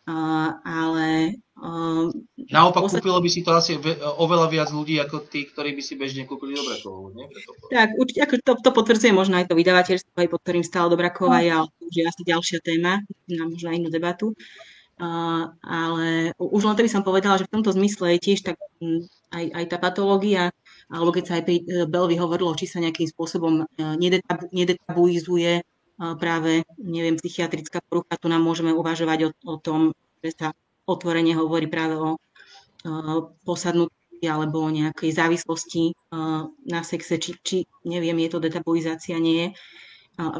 [0.06, 2.14] Uh, ale uh,
[2.46, 3.02] Naopak posled...
[3.02, 3.74] kúpilo by si to asi
[4.22, 7.26] oveľa viac ľudí ako tí, ktorí by si bežne kúpili Dobrakovú, nie?
[7.74, 11.42] Tak, určite, ako to, to potvrdzuje možno aj to vydavateľstvo, aj pod ktorým stála Dobraková,
[11.42, 11.50] no.
[11.50, 14.30] ale to už je asi ďalšia téma, na možno inú debatu.
[14.96, 18.56] Uh, ale už len to by som povedala, že v tomto zmysle je tiež tak
[18.80, 19.02] um,
[19.34, 20.54] aj, aj tá patológia,
[20.88, 25.66] alebo keď sa aj pri uh, Belvi hovorilo, či sa nejakým spôsobom uh, nedetabu, nedetabuizuje
[25.96, 30.48] práve, neviem, psychiatrická porucha, tu nám môžeme uvažovať o, o tom, že sa
[30.86, 32.16] otvorene hovorí práve o
[33.42, 35.92] posadnutí alebo o nejakej závislosti
[36.64, 39.48] na sexe, či, či neviem, je to detabuizácia, nie je.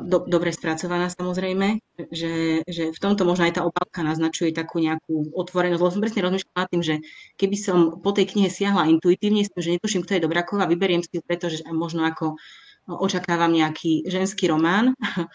[0.08, 5.36] Do, dobre spracovaná samozrejme, že, že v tomto možno aj tá obálka naznačuje takú nejakú
[5.36, 6.94] otvorenosť, lebo som presne rozmýšľala tým, že
[7.36, 11.04] keby som po tej knihe siahla intuitívne, s tým, že netuším, kto je Dobraková, vyberiem
[11.04, 12.40] si ju, pretože možno ako
[12.86, 14.94] očakávam nejaký ženský román,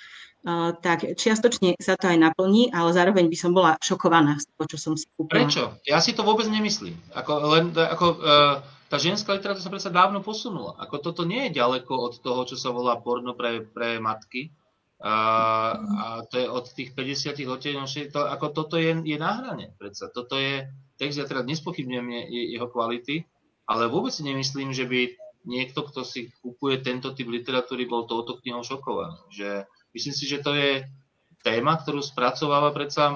[0.81, 4.77] tak čiastočne sa to aj naplní, ale zároveň by som bola šokovaná z toho, čo
[4.81, 5.45] som si kúpila.
[5.45, 5.77] Prečo?
[5.85, 6.97] Ja si to vôbec nemyslím.
[7.13, 8.55] Ako, len, ako, uh,
[8.89, 10.73] tá ženská literatúra sa predsa dávno posunula.
[10.81, 14.49] Ako toto nie je ďaleko od toho, čo sa volá porno pre, pre matky.
[15.01, 19.77] Uh, a to je od tých 50 odtieňov, to, ako toto je, je na hrane.
[19.77, 20.09] Predsa.
[20.09, 20.65] Toto je
[20.97, 23.25] text, ja teraz nespochybňujem jeho kvality,
[23.69, 28.37] ale vôbec si nemyslím, že by niekto, kto si kupuje tento typ literatúry, bol touto
[28.41, 29.17] knihou šokovaný.
[29.33, 29.49] Že
[29.97, 30.85] myslím si, že to je
[31.41, 33.15] téma, ktorú spracováva predsa e,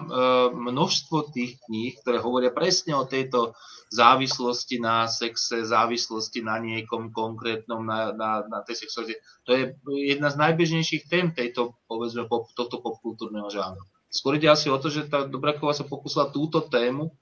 [0.50, 3.54] množstvo tých kníh, ktoré hovoria presne o tejto
[3.94, 9.22] závislosti na sexe, závislosti na niekom konkrétnom, na, na, na tej sexualite.
[9.46, 9.64] To je
[10.10, 13.86] jedna z najbežnejších tém tejto, povedzme, pop, tohto popkultúrneho žánru.
[14.10, 17.14] Skôr ide asi o to, že tá Dobraková sa pokusila túto tému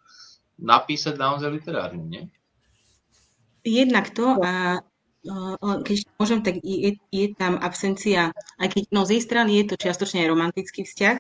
[0.55, 2.23] napísať naozaj literárne, nie?
[3.63, 4.83] Jednak to a
[5.83, 9.75] keď môžem, tak je, je tam absencia, aj keď no, z jej strany je to
[9.79, 11.17] čiastočne aj romantický vzťah,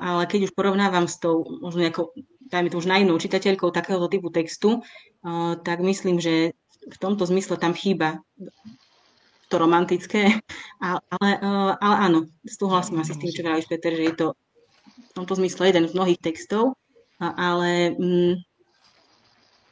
[0.00, 2.16] ale keď už porovnávam s tou, možno nejakou,
[2.48, 4.80] dajme to už naivnou čitateľkou takéhoto typu textu,
[5.64, 8.24] tak myslím, že v tomto zmysle tam chýba
[9.52, 10.40] to romantické,
[10.80, 11.30] ale,
[11.78, 14.26] ale áno, súhlasím asi s tým, čo vravíš, Peter, že je to
[14.88, 16.80] v tomto zmysle jeden z mnohých textov,
[17.20, 18.34] ale mm,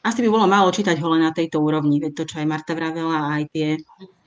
[0.00, 2.72] asi by bolo málo čítať ho len na tejto úrovni, veď to, čo aj Marta
[2.72, 3.76] vravela, aj tie...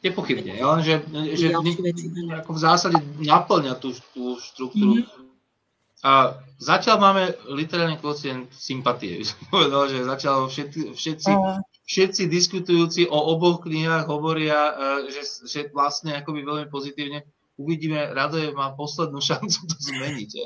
[0.05, 1.01] Nepochybne, len že,
[1.33, 5.01] že ne, veci, ako v zásade naplňa tú, tú štruktúru.
[5.01, 5.23] Mm-hmm.
[6.03, 9.23] A zatiaľ máme literálny kvocient sympatie.
[9.53, 11.31] Povedal, že zatiaľ všetci, všetci,
[11.87, 14.73] všetci diskutujúci o oboch knihách hovoria, e,
[15.09, 17.23] že, že vlastne akoby veľmi pozitívne.
[17.55, 20.29] Uvidíme, Radoje má poslednú šancu to zmeniť.
[20.35, 20.41] E,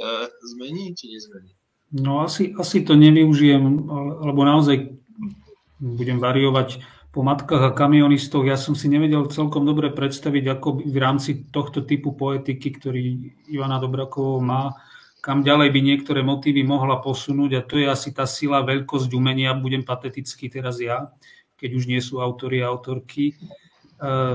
[0.55, 1.51] zmení či nezmení?
[1.97, 3.63] No asi, asi to nevyužijem,
[4.28, 4.91] lebo naozaj
[5.80, 6.82] budem variovať
[7.17, 8.45] po matkách a kamionistoch.
[8.45, 13.82] Ja som si nevedel celkom dobre predstaviť, ako v rámci tohto typu poetiky, ktorý Ivana
[13.82, 14.78] Dobrakovou má,
[15.17, 17.51] kam ďalej by niektoré motívy mohla posunúť.
[17.57, 21.09] A to je asi tá sila, veľkosť umenia, budem patetický teraz ja,
[21.57, 23.36] keď už nie sú autory a autorky, e,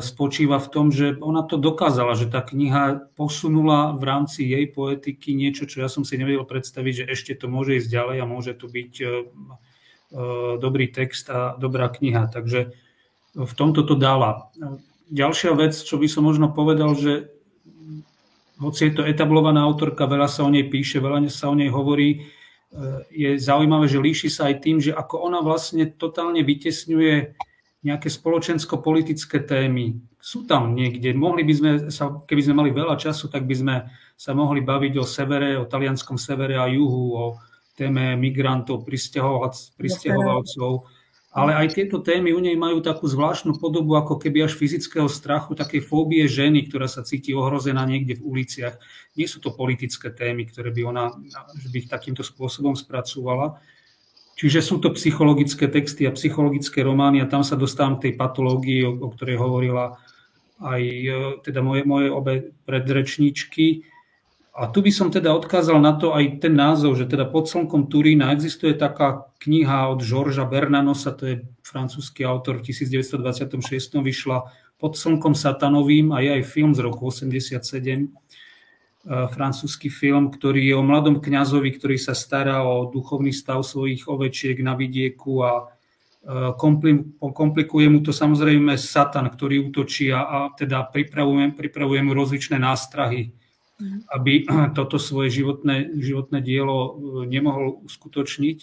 [0.03, 5.39] spočíva v tom, že ona to dokázala, že tá kniha posunula v rámci jej poetiky
[5.39, 8.53] niečo, čo ja som si nevedel predstaviť, že ešte to môže ísť ďalej a môže
[8.59, 9.07] to byť e,
[10.61, 12.29] dobrý text a dobrá kniha.
[12.29, 12.77] Takže
[13.33, 14.53] v tomto to dala.
[15.09, 17.33] Ďalšia vec, čo by som možno povedal, že
[18.63, 22.09] hoci je to etablovaná autorka, veľa sa o nej píše, veľa sa o nej hovorí,
[22.15, 22.19] e,
[23.11, 27.35] je zaujímavé, že líši sa aj tým, že ako ona vlastne totálne vytesňuje
[27.83, 29.99] nejaké spoločensko-politické témy.
[30.23, 31.11] Sú tam niekde.
[31.11, 33.75] Mohli by sme sa, keby sme mali veľa času, tak by sme
[34.15, 37.25] sa mohli baviť o severe, o talianskom severe a juhu, o
[37.83, 40.87] téme migrantov, pristahovalcov,
[41.33, 45.57] ale aj tieto témy u nej majú takú zvláštnu podobu, ako keby až fyzického strachu,
[45.57, 48.77] také fóbie ženy, ktorá sa cíti ohrozená niekde v uliciach.
[49.17, 51.05] Nie sú to politické témy, ktoré by ona
[51.57, 53.57] že by ich takýmto spôsobom spracovala.
[54.37, 58.85] Čiže sú to psychologické texty a psychologické romány a tam sa dostávam k tej patológii,
[58.85, 59.97] o, o ktorej hovorila
[60.61, 63.89] aj e, teda moje, moje obe predrečníčky.
[64.53, 67.89] A tu by som teda odkázal na to aj ten názov, že teda pod slnkom
[67.89, 73.57] Turína existuje taká kniha od Žorža Bernanosa, to je francúzsky autor, v 1926
[74.05, 78.09] vyšla pod slnkom satanovým a je aj film z roku 87, e,
[79.33, 84.61] francúzsky film, ktorý je o mladom kňazovi, ktorý sa stará o duchovný stav svojich ovečiek
[84.61, 91.57] na vidieku a e, komplikuje mu to samozrejme Satan, ktorý útočí a, a teda pripravuje,
[91.57, 93.42] pripravuje mu rozličné nástrahy.
[94.11, 94.47] Aby
[94.79, 96.91] toto svoje životné, životné dielo e,
[97.27, 98.59] nemohol uskutočniť.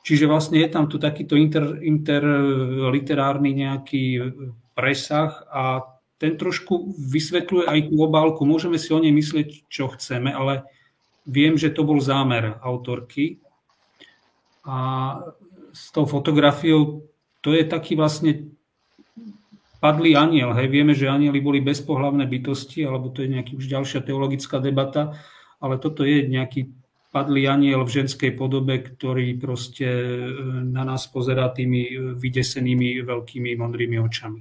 [0.00, 4.32] Čiže vlastne je tam tu takýto inter, interliterárny nejaký
[4.72, 5.84] presah a
[6.16, 8.48] ten trošku vysvetľuje aj tú obálku.
[8.48, 10.64] Môžeme si o nej myslieť, čo chceme, ale
[11.28, 13.40] viem, že to bol zámer autorky.
[14.64, 14.76] A
[15.72, 17.08] s tou fotografiou
[17.40, 18.52] to je taký vlastne
[19.80, 20.52] padlý aniel.
[20.52, 25.16] Hej, vieme, že anieli boli bezpohlavné bytosti, alebo to je nejaká už ďalšia teologická debata,
[25.58, 26.70] ale toto je nejaký
[27.10, 30.30] padlý aniel v ženskej podobe, ktorý proste e,
[30.62, 34.40] na nás pozerá tými e, vydesenými veľkými modrými očami.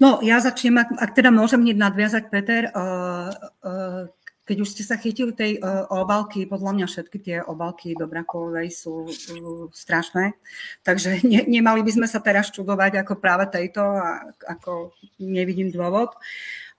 [0.00, 3.28] No, ja začnem, ak, ak teda môžem hneď nadviazať, Peter, uh,
[3.60, 4.08] uh,
[4.50, 9.06] keď už ste sa chytili tej uh, obalky, podľa mňa všetky tie obalky Dobrakovej sú
[9.06, 10.34] uh, strašné,
[10.82, 14.90] takže ne, nemali by sme sa teraz čudovať ako práve tejto, a, ako
[15.22, 16.10] nevidím dôvod,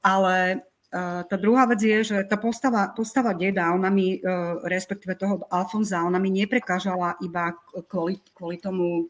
[0.04, 0.68] ale
[1.24, 6.04] tá druhá vec je, že tá postava, postava deda, ona mi, uh, respektíve toho Alfonza,
[6.04, 7.56] ona mi neprekážala iba
[7.88, 9.08] kvôli, kvôli tomu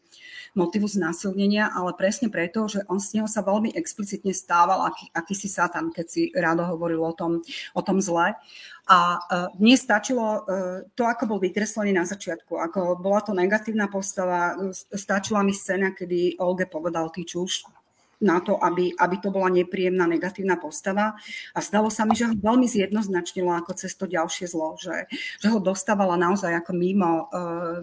[0.54, 5.50] motivu znásilnenia, ale presne preto, že on z neho sa veľmi explicitne stával aký, akýsi
[5.50, 7.42] satan, keď si rádo hovoril o tom,
[7.74, 8.38] o tom zle.
[8.86, 10.46] A uh, mne stačilo
[10.94, 14.54] to, ako bol vykreslený na začiatku, ako bola to negatívna postava,
[14.94, 17.66] stačila mi scéna, kedy Olge povedal, ty čuš,
[18.22, 21.18] na to, aby, aby to bola nepríjemná negatívna postava.
[21.52, 25.10] A zdalo sa mi, že ho veľmi zjednoznačnilo ako cez to ďalšie zlo, že,
[25.42, 27.82] že ho dostávala naozaj ako mimo uh,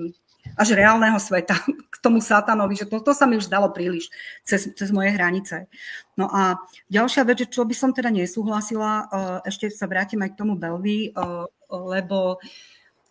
[0.56, 1.60] až reálneho sveta
[1.94, 4.08] k tomu satanovi, že toto to sa mi už zdalo príliš
[4.48, 5.68] cez, cez moje hranice.
[6.16, 10.40] No a ďalšia vec, čo by som teda nesúhlasila, uh, ešte sa vrátim aj k
[10.40, 12.42] tomu Belvi, uh, lebo uh,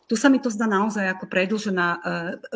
[0.09, 2.01] tu sa mi to zdá naozaj ako predlžená uh,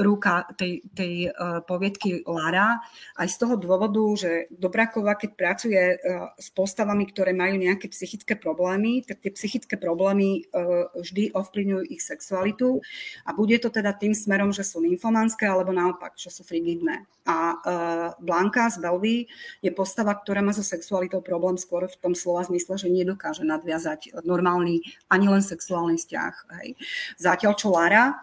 [0.01, 2.81] ruka tej, tej uh, poviedky Lara,
[3.21, 8.41] aj z toho dôvodu, že Dobrakova, keď pracuje uh, s postavami, ktoré majú nejaké psychické
[8.41, 12.81] problémy, tak tie psychické problémy uh, vždy ovplyvňujú ich sexualitu
[13.29, 17.05] a bude to teda tým smerom, že sú nymfomanské, alebo naopak, že sú frigidné.
[17.29, 19.29] A uh, Blanka z Belvy
[19.61, 24.25] je postava, ktorá má so sexualitou problém skôr v tom slova zmysle, že nedokáže nadviazať
[24.25, 24.81] normálny
[25.13, 26.35] ani len sexuálny vzťah.
[26.59, 26.69] Hej.
[27.43, 28.23] Zatiaľ čo Lara,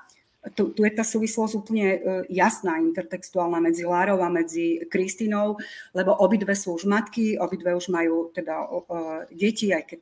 [0.55, 1.99] tu, tu je tá súvislosť úplne e,
[2.32, 5.59] jasná, intertextuálna medzi Lárou a medzi Kristínou,
[5.91, 10.01] lebo obidve sú už matky, obidve už majú teda uh, deti, aj keď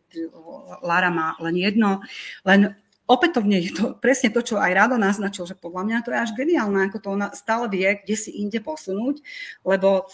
[0.85, 2.05] Lára má len jedno.
[2.45, 2.77] Len
[3.09, 6.31] opätovne je to presne to, čo aj Rado naznačil, že podľa mňa to je až
[6.37, 9.17] geniálne, ako to ona stále vie, kde si inde posunúť,
[9.65, 10.05] lebo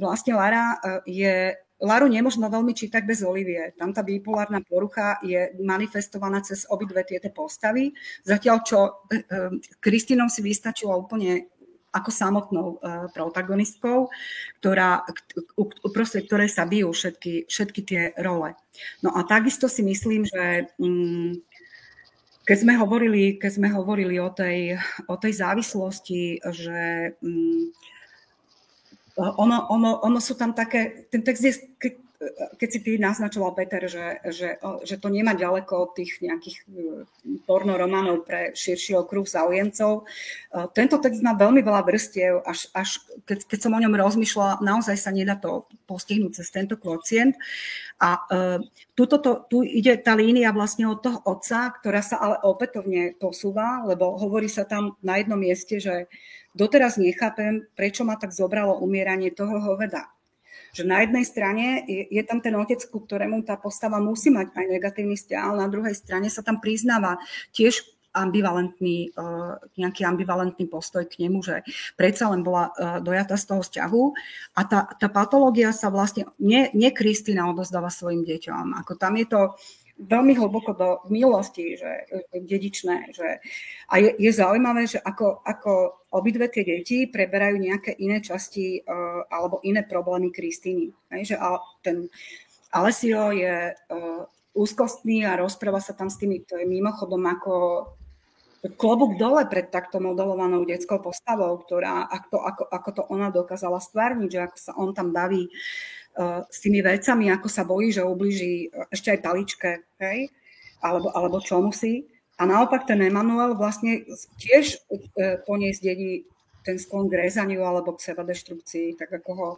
[0.00, 3.74] vlastne Lara je Laru nemožno veľmi čítať bez Olivie.
[3.74, 7.90] Tam tá bipolárna porucha je manifestovaná cez obidve tieto postavy.
[8.22, 8.78] Zatiaľ, čo
[9.10, 9.50] eh, eh,
[9.82, 11.54] Kristinou si vystačilo úplne
[11.94, 14.10] ako samotnou uh, protagonistkou,
[14.58, 15.06] ktorá,
[15.86, 18.58] uprostred ktorej sa bijú všetky, všetky tie role.
[18.98, 21.38] No a takisto si myslím, že um,
[22.44, 24.74] keď sme hovorili, keď sme hovorili o, tej,
[25.06, 27.70] o tej závislosti, že um,
[29.16, 31.52] ono, ono, ono sú tam také, ten text je,
[32.58, 36.64] keď, si ty naznačoval, Peter, že, že, že to nemá ďaleko od tých nejakých e,
[37.44, 39.92] pornorománov pre širší okruh záujemcov.
[40.00, 40.02] E,
[40.72, 44.96] tento text má veľmi veľa vrstiev, až, až keď, keď som o ňom rozmýšľala, naozaj
[44.96, 47.36] sa nedá to postihnúť cez tento kvocient.
[48.02, 48.58] A uh,
[48.98, 49.06] to,
[49.46, 54.50] tu ide tá línia vlastne od toho otca, ktorá sa ale opätovne posúva, lebo hovorí
[54.50, 56.10] sa tam na jednom mieste, že
[56.54, 60.08] doteraz nechápem, prečo ma tak zobralo umieranie toho hoveda.
[60.74, 64.54] Že na jednej strane je, je tam ten otec, ku ktorému tá postava musí mať
[64.54, 67.18] aj negatívny vzťah, ale na druhej strane sa tam priznáva
[67.54, 67.82] tiež
[68.14, 71.66] ambivalentný, uh, nejaký ambivalentný postoj k nemu, že
[71.98, 74.02] predsa len bola uh, dojata z toho vzťahu
[74.54, 79.26] a tá, tá patológia sa vlastne, nie, nie Kristina odozdáva svojim deťom, ako tam je
[79.26, 79.58] to,
[79.94, 83.14] veľmi hlboko do milosti, že dedičné.
[83.14, 83.28] Že,
[83.88, 89.22] a je, je zaujímavé, že ako, ako obidve tie deti preberajú nejaké iné časti uh,
[89.30, 90.90] alebo iné problémy Kristýny.
[91.10, 91.38] Že
[91.86, 92.10] ten
[92.74, 97.54] Alessio je uh, úzkostný a rozpráva sa tam s tými, to je mimochodom ako
[98.80, 104.30] klobúk dole pred takto modelovanou detskou postavou, ktorá, ako, ako, ako to ona dokázala stvárniť,
[104.30, 105.52] že ako sa on tam baví
[106.46, 110.30] s tými vecami, ako sa bojí, že ubliží uh, ešte aj paličke, hej?
[110.78, 112.06] Alebo, alebo čomu si.
[112.38, 114.06] A naopak ten Emanuel vlastne
[114.38, 116.26] tiež uh, po nej zdedí
[116.64, 119.48] ten sklon k rezaniu alebo k sebadeštrukcii, tak ako ho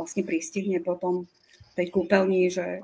[0.00, 1.28] vlastne pristihne potom
[1.76, 2.82] tej kúpeľni, že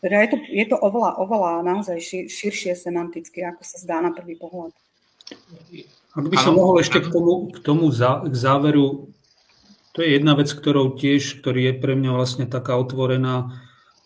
[0.00, 4.16] teda je to, je to oveľa, oveľa naozaj šir, širšie semanticky, ako sa zdá na
[4.16, 4.72] prvý pohľad.
[6.16, 9.12] Ak by som mohol ešte k tomu, k tomu k záveru
[9.92, 13.58] to je jedna vec, ktorou tiež, ktorý je pre mňa vlastne taká otvorená.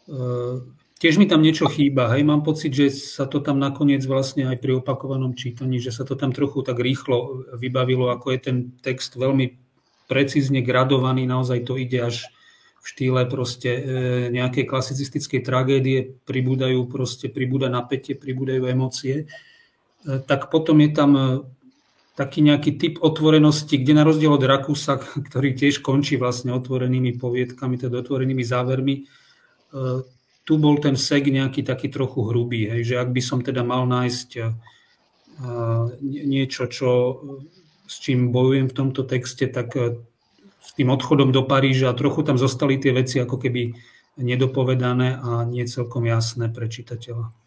[0.08, 0.18] E,
[0.96, 2.08] tiež mi tam niečo chýba.
[2.16, 6.08] Hej, mám pocit, že sa to tam nakoniec vlastne aj pri opakovanom čítaní, že sa
[6.08, 9.60] to tam trochu tak rýchlo vybavilo, ako je ten text veľmi
[10.08, 12.28] precízne gradovaný, naozaj to ide až
[12.80, 13.82] v štýle proste e,
[14.28, 21.10] nejakej klasicistickej tragédie, pribúdajú proste, pribúda napätie, pribúdajú emócie, e, tak potom je tam
[22.14, 24.98] taký nejaký typ otvorenosti, kde na rozdiel od Rakúsa,
[25.28, 29.06] ktorý tiež končí vlastne otvorenými poviedkami, teda otvorenými závermi,
[30.44, 33.90] tu bol ten sek nejaký taký trochu hrubý, hej, že ak by som teda mal
[33.90, 34.28] nájsť
[36.04, 36.90] niečo, čo,
[37.90, 39.74] s čím bojujem v tomto texte, tak
[40.64, 43.74] s tým odchodom do Paríža trochu tam zostali tie veci ako keby
[44.14, 47.43] nedopovedané a nie celkom jasné pre čitateľa.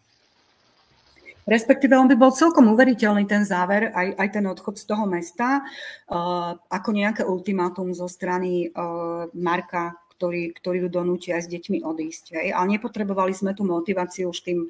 [1.48, 5.64] Respektíve on by bol celkom uveriteľný ten záver, aj, aj ten odchod z toho mesta,
[6.12, 11.80] uh, ako nejaké ultimátum zo strany uh, Marka, ktorý, ktorý ju donúti aj s deťmi
[11.80, 12.24] odísť.
[12.36, 12.46] Hej?
[12.52, 14.68] Ale nepotrebovali sme tú motiváciu už tým,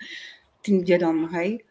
[0.63, 1.27] tým dedom.
[1.35, 1.68] Hej?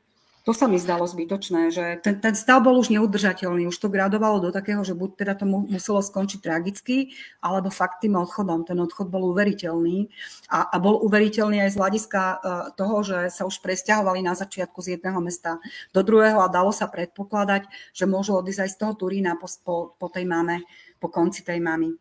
[0.48, 4.40] To sa mi zdalo zbytočné, že ten, ten stav bol už neudržateľný, už to gradovalo
[4.40, 7.12] do takého, že buď teda to muselo skončiť tragicky,
[7.44, 8.64] alebo fakt tým odchodom.
[8.64, 10.08] Ten odchod bol uveriteľný
[10.48, 12.40] a, a bol uveriteľný aj z hľadiska uh,
[12.80, 15.60] toho, že sa už presťahovali na začiatku z jedného mesta
[15.92, 20.00] do druhého a dalo sa predpokladať, že môžu odísť aj z toho Turína po, po,
[20.00, 20.64] po tej mame,
[21.04, 21.92] po konci tej mamy.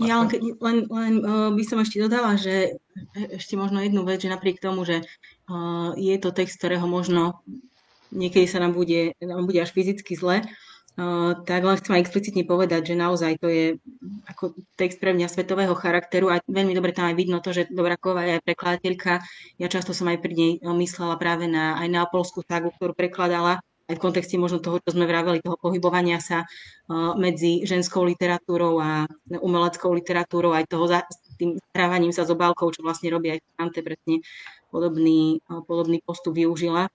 [0.00, 0.28] Ja len,
[0.60, 2.80] len, len uh, by som ešte dodala, že
[3.12, 5.04] ešte možno jednu vec, že napriek tomu, že
[5.96, 7.42] je to text, ktorého možno
[8.10, 10.42] niekedy sa nám bude, nám bude až fyzicky zle,
[11.44, 13.64] tak len chcem aj explicitne povedať, že naozaj to je
[14.32, 18.24] ako text pre mňa svetového charakteru a veľmi dobre tam aj vidno to, že Dobraková
[18.24, 19.12] je aj prekladateľka.
[19.60, 23.60] Ja často som aj pri nej myslela práve na, aj na polskú sagu, ktorú prekladala
[23.86, 26.42] aj v kontexte možno toho, čo sme vraveli, toho pohybovania sa
[27.14, 29.06] medzi ženskou literatúrou a
[29.38, 31.06] umeleckou literatúrou, aj toho za,
[31.38, 34.26] tým strávaním sa s obálkou, čo vlastne robí aj Kante, presne
[34.70, 36.90] podobný, podobný postup využila.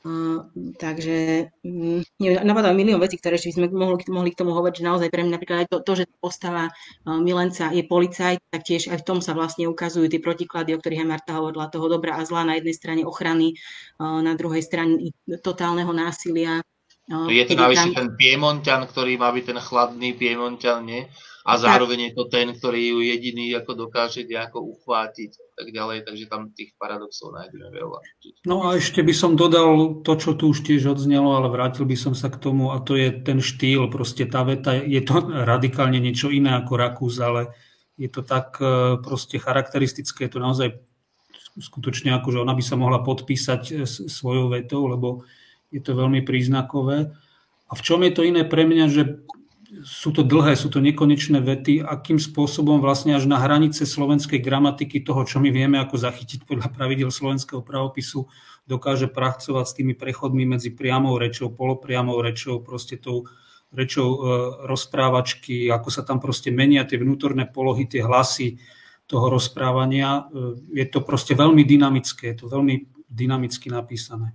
[0.00, 0.48] Uh,
[0.80, 4.80] takže um, neviem, napadajú milión vecí, ktoré ešte by sme mohli, mohli k tomu hovoriť,
[4.80, 8.64] že naozaj pre mňa napríklad aj to, to že postava uh, Milenca je policajt, tak
[8.64, 11.84] tiež aj v tom sa vlastne ukazujú tie protiklady, o ktorých aj Marta hovorila, toho
[11.92, 13.60] dobra a zla na jednej strane ochrany,
[14.00, 15.12] uh, na druhej strane
[15.44, 16.64] totálneho násilia.
[17.04, 18.00] Uh, je to navyše tam...
[18.00, 21.12] ten Piemonťan, ktorý má byť ten chladný Piemonťan, nie?
[21.40, 25.98] A zároveň je to ten, ktorý ju jediný ako dokáže nejako uchvátiť a tak ďalej,
[26.04, 27.98] takže tam tých paradoxov nájdeme veľa.
[28.44, 31.96] No a ešte by som dodal to, čo tu už tiež odznelo, ale vrátil by
[31.96, 35.96] som sa k tomu a to je ten štýl, proste tá veta, je to radikálne
[35.96, 37.56] niečo iné ako Rakús, ale
[37.96, 40.68] je to tak e, proste charakteristické, je to naozaj
[41.60, 45.24] skutočne ako, že ona by sa mohla podpísať e, svojou vetou, lebo
[45.72, 47.12] je to veľmi príznakové.
[47.70, 49.22] A v čom je to iné pre mňa, že
[49.86, 55.00] sú to dlhé, sú to nekonečné vety, akým spôsobom vlastne až na hranice slovenskej gramatiky
[55.06, 58.26] toho, čo my vieme ako zachytiť podľa pravidel slovenského pravopisu,
[58.66, 63.30] dokáže pracovať s tými prechodmi medzi priamou rečou, polopriamou rečou, proste tou
[63.70, 64.18] rečou e,
[64.66, 68.58] rozprávačky, ako sa tam proste menia tie vnútorné polohy, tie hlasy
[69.06, 70.26] toho rozprávania.
[70.26, 74.34] E, je to proste veľmi dynamické, je to veľmi dynamicky napísané.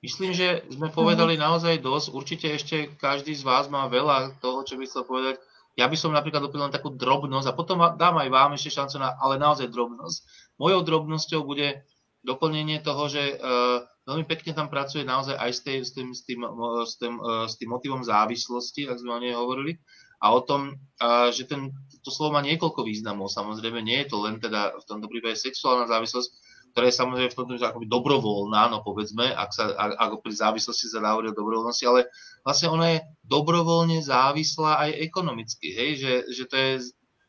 [0.00, 1.42] Myslím, že sme povedali mm.
[1.44, 2.06] naozaj dosť.
[2.16, 5.36] Určite ešte každý z vás má veľa toho, čo by chcel povedať.
[5.76, 8.96] Ja by som napríklad dopil len takú drobnosť a potom dám aj vám ešte šancu
[8.96, 10.18] na, ale naozaj drobnosť.
[10.56, 11.84] Mojou drobnosťou bude
[12.20, 16.20] doplnenie toho, že uh, veľmi pekne tam pracuje naozaj aj s, tej, s, tým, s,
[16.24, 16.40] tým,
[16.84, 19.80] s, tým, uh, s tým motivom závislosti, tak sme o nej hovorili,
[20.20, 21.72] a o tom, uh, že ten,
[22.04, 23.32] to slovo má niekoľko významov.
[23.32, 26.28] Samozrejme, nie je to len teda v tomto prípade sexuálna závislosť,
[26.70, 30.86] ktorá je samozrejme v tomto akoby dobrovoľná, no povedzme, ak sa, ak, ako pri závislosti
[30.86, 32.00] sa dá hovoriť o dobrovoľnosti, ale
[32.46, 36.70] vlastne ona je dobrovoľne závislá aj ekonomicky, hej, že, že to je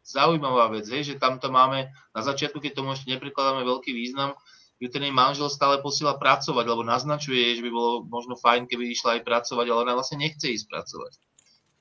[0.05, 4.37] zaujímavá vec, hej, že tam to máme na začiatku, keď tomu ešte neprekladáme veľký význam,
[4.81, 8.89] ju ten jej manžel stále posiela pracovať, lebo naznačuje že by bolo možno fajn, keby
[8.89, 11.13] išla aj pracovať, ale ona vlastne nechce ísť pracovať.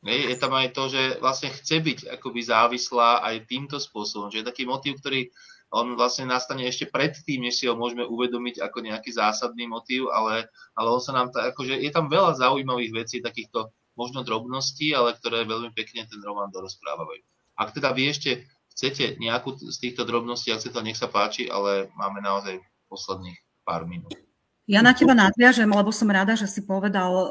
[0.00, 4.40] Hej, je tam aj to, že vlastne chce byť akoby závislá aj týmto spôsobom, že
[4.40, 5.28] je taký motív, ktorý
[5.70, 10.50] on vlastne nastane ešte predtým, než si ho môžeme uvedomiť ako nejaký zásadný motív, ale,
[10.74, 15.14] ale on sa nám, ta, akože je tam veľa zaujímavých vecí, takýchto možno drobností, ale
[15.14, 17.22] ktoré veľmi pekne ten román dorozprávajú.
[17.54, 21.92] Ak teda vy ešte chcete nejakú z týchto drobností, ak chcete, nech sa páči, ale
[21.94, 22.58] máme naozaj
[22.90, 24.29] posledných pár minút.
[24.70, 27.26] Ja na teba nadviažem, lebo som rada, že si povedal uh,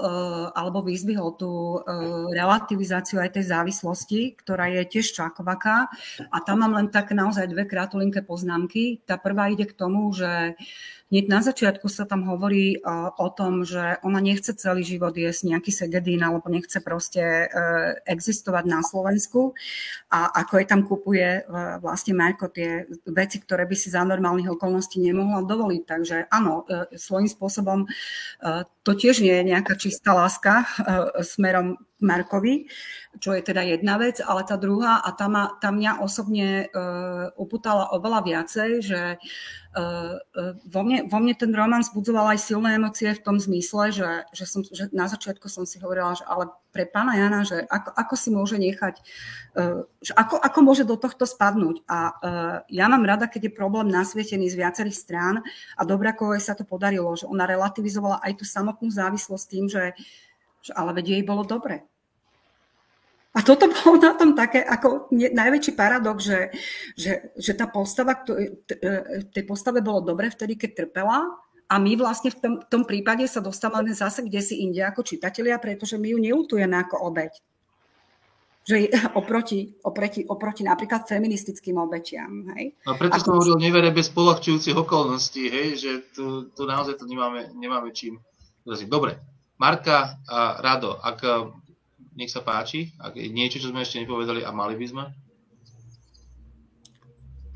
[0.52, 5.88] alebo vyzvihol tú uh, relativizáciu aj tej závislosti, ktorá je tiež čakovaká.
[6.36, 9.00] A tam mám len tak naozaj dve kratulinké poznámky.
[9.08, 10.60] Tá prvá ide k tomu, že
[11.10, 12.78] Hneď na začiatku sa tam hovorí
[13.18, 17.50] o tom, že ona nechce celý život jesť nejaký segedín alebo nechce proste
[18.06, 19.58] existovať na Slovensku
[20.14, 21.50] a ako je tam kupuje
[21.82, 25.84] vlastne Marko tie veci, ktoré by si za normálnych okolností nemohla dovoliť.
[25.90, 27.90] Takže áno, svojím spôsobom
[28.86, 30.70] to tiež nie je nejaká čistá láska
[31.26, 32.72] smerom Markovi,
[33.20, 37.28] čo je teda jedna vec, ale tá druhá, a tam, ma, tam mňa osobne uh,
[37.36, 39.02] upútala oveľa viacej, že
[40.66, 44.46] vo, mne, vo mne ten román zbudzoval aj silné emócie v tom zmysle, že, že,
[44.50, 48.16] som, že na začiatku som si hovorila, že ale pre pána Jana, že ako, ako
[48.18, 48.96] si môže nechať,
[49.58, 51.82] uh, že ako, ako môže do tohto spadnúť.
[51.90, 51.98] A
[52.70, 55.36] ja mám rada, keď je problém nasvietený z viacerých strán
[55.78, 59.98] a Dobrakovej sa to podarilo, že ona relativizovala aj tú samotnú závislosť tým, že
[60.62, 61.88] že ale veď jej bolo dobre.
[63.30, 66.50] A toto bolo na tom také ako najväčší paradox, že,
[66.98, 68.58] že, že tá postava, e,
[69.30, 71.30] tej postave bolo dobre vtedy, keď trpela
[71.70, 75.06] a my vlastne v tom, v tom prípade sa dostávame zase kde si inde ako
[75.06, 77.38] čitatelia, pretože my ju neutujeme ako obeď.
[78.66, 78.76] Že
[79.22, 82.58] oproti, oproti, oproti napríklad feministickým obeťam.
[82.58, 82.82] Hej?
[82.90, 85.78] A preto som hovoril nevere bez polahčujúcich okolností, hej?
[85.78, 88.18] že tu, tu naozaj to nemáme, nemáme čím.
[88.90, 89.22] Dobre,
[89.62, 91.22] Marka a Rado, ak
[92.20, 95.04] nech sa páči, ak je niečo, čo sme ešte nepovedali a mali by sme?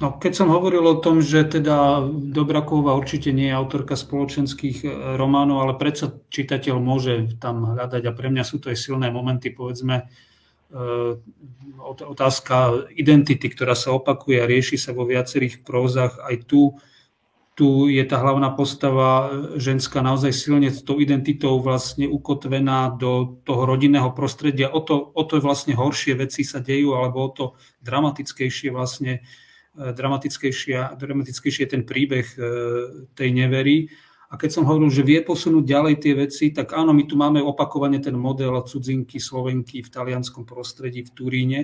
[0.01, 4.87] No, keď som hovoril o tom, že teda Dobraková určite nie je autorka spoločenských e,
[5.15, 9.53] románov, ale predsa čitateľ môže tam hľadať a pre mňa sú to aj silné momenty,
[9.53, 10.05] povedzme, e,
[11.83, 16.19] otázka identity, ktorá sa opakuje a rieši sa vo viacerých prózach.
[16.19, 16.75] Aj tu
[17.53, 19.29] tu je tá hlavná postava
[19.61, 24.73] ženská naozaj silne s tou identitou vlastne ukotvená do toho rodinného prostredia.
[24.73, 27.45] O to, o to vlastne horšie veci sa dejú, alebo o to
[27.85, 29.21] dramatickejšie vlastne
[29.77, 32.39] e, dramatickejšie, dramatickejšie ten príbeh e,
[33.13, 33.85] tej nevery.
[34.33, 37.37] A keď som hovoril, že vie posunúť ďalej tie veci, tak áno, my tu máme
[37.37, 41.59] opakovane ten model cudzinky, Slovenky v talianskom prostredí v Turíne,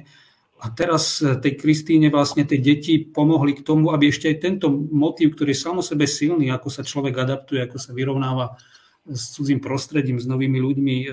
[0.60, 4.68] a teraz e, tej Kristíne vlastne tie deti pomohli k tomu, aby ešte aj tento
[4.72, 8.60] motív, ktorý je samo sebe silný, ako sa človek adaptuje, ako sa vyrovnáva
[9.07, 11.07] s cudzím prostredím, s novými ľuďmi, e,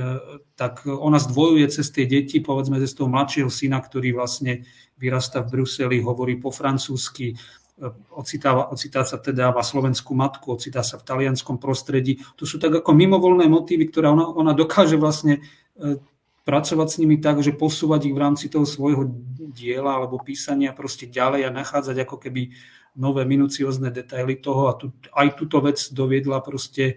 [0.59, 4.67] tak ona zdvojuje cez tie deti, povedzme cez toho mladšieho syna, ktorý vlastne
[4.99, 7.39] vyrasta v Bruseli, hovorí po francúzsky,
[7.79, 7.87] e,
[8.19, 12.19] ocitá, ocitá sa teda v slovenskú matku, ocitá sa v talianskom prostredí.
[12.35, 15.39] To sú tak ako mimovolné motívy, ktoré ona, ona dokáže vlastne
[16.47, 19.11] pracovať s nimi tak, že posúvať ich v rámci toho svojho
[19.51, 22.55] diela alebo písania proste ďalej a nachádzať ako keby
[22.95, 26.95] nové minuciózne detaily toho a tu, aj túto vec doviedla proste e,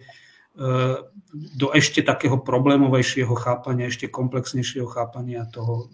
[1.33, 5.89] do ešte takého problémovejšieho chápania, ešte komplexnejšieho chápania toho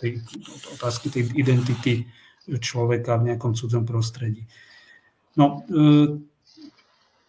[0.00, 0.22] tej
[0.78, 2.08] otázky tej identity
[2.48, 4.46] človeka v nejakom cudzom prostredí.
[5.34, 6.29] No, e,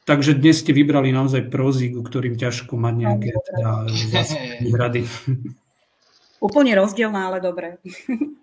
[0.01, 3.69] Takže dnes ste vybrali naozaj prózy, ku ktorým ťažko mať nejaké teda,
[4.65, 5.05] výhrady.
[6.45, 7.77] Úplne rozdielná, ale dobre.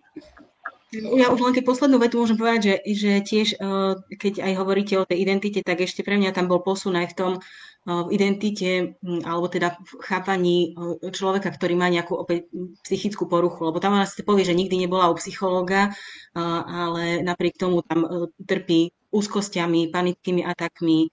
[0.89, 4.95] Ja už len keď poslednú vetu môžem povedať, že, že tiež, eh, keď aj hovoríte
[4.97, 8.09] o tej identite, tak ešte pre mňa tam bol posun aj v tom, eh, v
[8.17, 12.49] identite, hm, alebo teda v chápaní eh, človeka, ktorý má nejakú opäť
[12.89, 13.69] psychickú poruchu.
[13.69, 15.93] Lebo tam ona si povie, že nikdy nebola u psychológa,
[16.33, 21.13] ale napriek tomu tam trpí úzkosťami, panickými atakmi,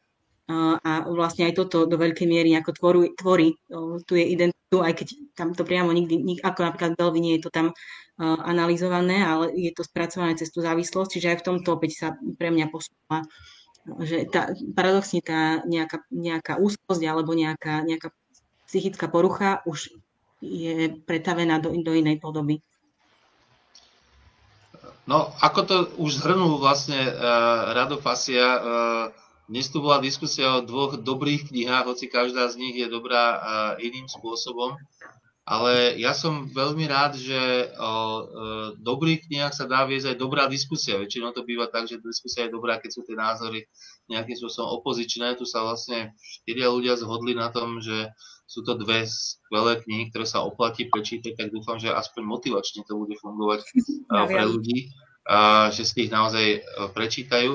[0.50, 3.58] a vlastne aj toto do veľkej miery ako tvorí, tvorí
[4.06, 7.50] tu je identitu, aj keď tam to priamo nikdy, ako napríklad v Belvi nie je
[7.50, 7.74] to tam
[8.22, 12.54] analyzované, ale je to spracované cez tú závislosť, čiže aj v tomto opäť sa pre
[12.54, 13.26] mňa posúva,
[14.06, 18.14] že tá, paradoxne tá nejaká, nejaká úzkosť alebo nejaká, nejaká
[18.70, 19.94] psychická porucha už
[20.46, 22.62] je pretavená do, do inej podoby.
[25.06, 29.06] No, ako to už zhrnul vlastne uh, Rado Fasia, uh,
[29.46, 33.40] dnes tu bola diskusia o dvoch dobrých knihách, hoci každá z nich je dobrá
[33.78, 34.78] iným spôsobom.
[35.46, 37.94] Ale ja som veľmi rád, že o
[38.82, 40.98] dobrých knihách sa dá viesť aj dobrá diskusia.
[40.98, 43.70] Väčšinou to býva tak, že diskusia je dobrá, keď sú tie názory
[44.10, 45.38] nejakým spôsobom opozičné.
[45.38, 48.10] Tu sa vlastne štyria ľudia zhodli na tom, že
[48.50, 52.98] sú to dve skvelé knihy, ktoré sa oplatí prečítať, tak dúfam, že aspoň motivačne to
[52.98, 53.70] bude fungovať
[54.10, 54.90] pre ľudí,
[55.78, 56.66] že si ich naozaj
[56.98, 57.54] prečítajú.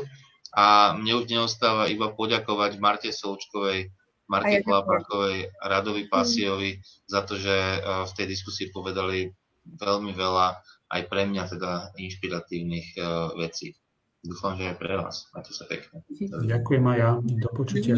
[0.54, 3.90] A mne už neostáva iba poďakovať Marte Solčkovej,
[4.30, 6.10] Marte Klapakovej a Radovi mhm.
[6.10, 9.30] Pasiovi za to, že e, v tej diskusii povedali
[9.66, 10.46] veľmi veľa
[10.90, 13.78] aj pre mňa teda inšpiratívnych uh, vecí.
[14.20, 15.30] Dúfam, že aj pre vás.
[15.32, 16.02] Máte sa pekne.
[16.20, 17.10] Ďakujem aj ja.
[17.22, 17.94] Do počutia.